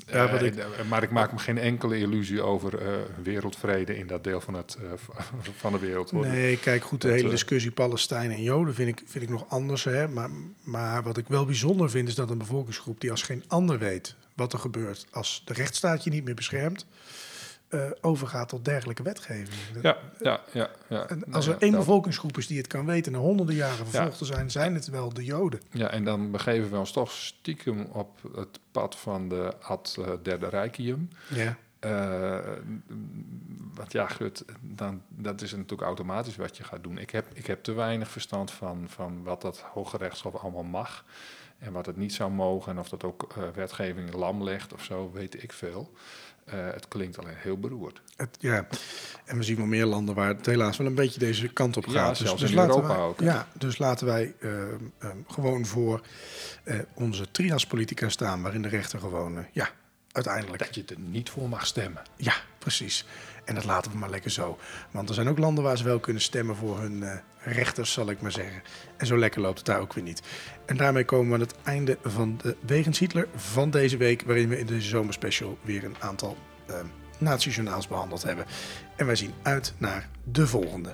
Ja, 0.07 0.31
wat 0.31 0.41
Eh, 0.41 0.47
ik- 0.47 0.57
eh, 0.57 0.65
maar 0.89 1.03
ik 1.03 1.11
maak 1.11 1.33
me 1.33 1.39
geen 1.39 1.59
enkele 1.59 1.99
illusie 1.99 2.43
over 2.43 2.79
eh, 2.79 2.95
wereldvrede 3.23 3.97
in 3.97 4.07
dat 4.07 4.25
deel 4.25 4.41
van, 4.41 4.55
het, 4.55 4.77
van 5.57 5.73
de 5.73 5.79
wereld. 5.79 6.11
hoor. 6.11 6.27
Nee, 6.27 6.57
kijk 6.59 6.85
goed, 6.85 7.01
de 7.01 7.07
Dat, 7.09 7.17
hele 7.17 7.29
discussie 7.31 7.71
Palestijnen 7.71 8.37
en 8.37 8.43
Joden 8.43 8.75
vind 8.75 8.89
ik, 8.89 9.03
vind 9.07 9.25
ik 9.25 9.31
nog 9.31 9.45
anders. 9.49 9.85
Hè? 9.85 10.09
Maar, 10.09 10.31
maar 10.63 11.03
wat 11.03 11.17
ik 11.17 11.25
wel 11.29 11.45
bijzonder 11.47 11.91
vind, 11.91 12.09
is 12.09 12.15
dat 12.15 12.31
een 12.31 12.39
bevolkingsgroep 12.39 13.01
die 13.01 13.11
als 13.11 13.23
geen 13.23 13.45
ander 13.47 13.79
weet 13.79 14.15
wat 14.35 14.53
er 14.53 14.59
gebeurt 14.59 15.07
als 15.11 15.43
de 15.45 15.53
rechtsstaat 15.55 16.05
je 16.05 16.11
niet 16.11 16.25
meer 16.25 16.35
beschermt, 16.35 16.87
eh, 17.73 17.91
overgaat 18.01 18.49
tot 18.49 18.65
dergelijke 18.65 19.03
wetgeving. 19.03 19.61
Ja, 19.83 19.97
ja, 20.21 20.41
ja. 20.53 20.71
ja. 20.89 21.09
En 21.09 21.19
Nou 21.19 21.33
als 21.33 21.47
er 21.47 21.57
één 21.59 21.73
bevolkingsgroep 21.73 22.39
is 22.39 22.47
die 22.47 22.59
het 22.59 22.67
kan 22.67 22.87
weten, 22.87 23.13
na 23.13 23.19
honderden 23.19 23.55
jaren 23.55 23.87
vervolgd 23.87 24.19
te 24.19 24.25
zijn, 24.25 24.51
zijn 24.51 24.75
het 24.75 24.89
wel 24.89 25.13
de 25.13 25.25
Joden. 25.25 25.61
Ja, 25.71 25.91
en 25.91 26.05
dan 26.05 26.31
begeven 26.31 26.71
we 26.71 26.77
ons 26.77 26.93
toch 26.93 27.11
stiekem 27.11 27.87
op 27.93 28.19
het 28.35 28.59
pad 28.71 28.97
van 28.97 29.29
de 29.29 29.53
ad 29.61 29.97
eh, 29.99 30.11
derde 30.23 30.49
rijkium. 30.49 31.09
Ja. 31.29 31.57
Eh, 31.79 32.39
want 33.75 33.93
ja, 33.93 34.07
goed, 34.07 34.45
dan, 34.61 35.03
dat 35.09 35.41
is 35.41 35.53
natuurlijk 35.53 35.83
automatisch 35.83 36.37
wat 36.37 36.57
je 36.57 36.65
gaat 36.65 36.83
doen. 36.83 36.99
Ik 36.99 37.11
heb, 37.11 37.27
ik 37.35 37.47
heb 37.47 37.63
te 37.63 37.73
weinig 37.73 38.11
verstand 38.11 38.51
van, 38.51 38.85
van 38.89 39.23
wat 39.23 39.43
dat 39.43 39.61
Hoge 39.61 39.97
Rechtshof 39.97 40.35
allemaal 40.35 40.63
mag 40.63 41.05
en 41.63 41.73
wat 41.73 41.87
het 41.87 41.97
niet 41.97 42.13
zou 42.13 42.31
mogen. 42.31 42.73
En 42.73 42.79
of 42.79 42.89
dat 42.89 43.05
ook 43.05 43.33
eh, 43.37 43.43
wetgeving 43.55 44.15
lam 44.15 44.43
legt 44.43 44.73
of 44.73 44.85
zo, 44.85 45.11
weet 45.13 45.43
ik 45.43 45.53
veel. 45.53 45.93
Eh, 46.45 46.55
het 46.73 46.89
klinkt 46.89 47.19
alleen 47.19 47.37
heel 47.37 47.59
beroerd. 47.59 48.01
Het, 48.17 48.37
ja, 48.41 48.67
en 49.25 49.37
we 49.37 49.43
zien 49.43 49.57
wel 49.57 49.67
meer 49.67 49.87
landen 49.87 50.15
waar 50.15 50.29
het 50.29 50.47
helaas 50.47 50.77
wel 50.77 50.87
een 50.87 50.95
beetje 50.95 51.19
deze 51.19 51.49
kant 51.49 51.77
op 51.77 51.87
Ja, 51.87 51.93
gaat. 51.93 52.09
Dus- 52.09 52.19
zelfs 52.19 52.41
dus 52.41 52.51
in 52.51 52.57
laten 52.57 52.75
Europa 52.75 52.95
wij, 52.97 53.05
ook? 53.05 53.21
Ja, 53.21 53.47
dus 53.53 53.79
laten 53.79 54.07
wij 54.07 54.35
ehm, 54.41 54.55
ehm, 54.99 55.17
gewoon 55.27 55.67
voor 55.67 56.01
eh, 56.65 56.79
onze 56.95 57.31
triaspolitica 57.31 58.09
staan, 58.09 58.43
waarin 58.43 58.63
de 58.63 58.69
rechter 58.69 58.99
gewoon, 58.99 59.39
eh, 59.39 59.45
ja, 59.53 59.71
uiteindelijk. 60.13 60.59
Dat 60.65 60.75
je 60.75 60.85
er 60.87 60.99
niet 60.99 61.31
voor 61.31 61.49
mag 61.49 61.67
stemmen. 61.67 62.03
Ja, 62.17 62.35
precies. 62.59 63.07
En 63.45 63.55
dat 63.55 63.65
laten 63.65 63.93
we 63.93 63.99
maar 63.99 64.11
lekker 64.11 64.31
zo. 64.31 64.59
Want 64.91 65.09
er 65.09 65.15
zijn 65.15 65.29
ook 65.29 65.39
landen 65.39 65.65
waar 65.65 65.77
ze 65.77 65.85
wel 65.85 66.01
kunnen 66.01 66.23
stemmen 66.23 66.57
voor 66.57 66.81
hun 66.81 67.03
eh, 67.03 67.19
rechters, 67.39 67.93
zal 67.93 68.11
ik 68.11 68.21
maar 68.21 68.33
zeggen. 68.33 68.63
En 68.97 69.07
zo 69.07 69.19
lekker 69.19 69.41
loopt 69.41 69.59
het 69.59 69.67
daar 69.67 69.81
ook 69.81 69.93
weer 69.93 70.05
niet. 70.05 70.23
En 70.67 70.77
daarmee 70.77 71.05
komen 71.05 71.29
we 71.29 71.35
aan 71.35 71.41
het 71.41 71.55
einde 71.63 71.99
van 72.05 72.39
de 72.43 72.57
Wegens 72.67 72.99
Hitler 72.99 73.29
van 73.37 73.71
deze 73.71 73.97
week, 73.97 74.23
waarin 74.23 74.49
we 74.49 74.59
in 74.59 74.67
deze 74.67 74.89
zomerspecial 74.89 75.59
weer 75.63 75.85
een 75.85 75.97
aantal 75.99 76.37
eh, 76.67 76.75
natiejournaals 77.19 77.89
behandeld 77.89 78.23
hebben. 78.23 78.45
En 78.97 79.07
wij 79.07 79.17
zien 79.17 79.35
uit 79.43 79.75
naar 79.79 80.09
de 80.25 80.47
volgende. 80.47 80.93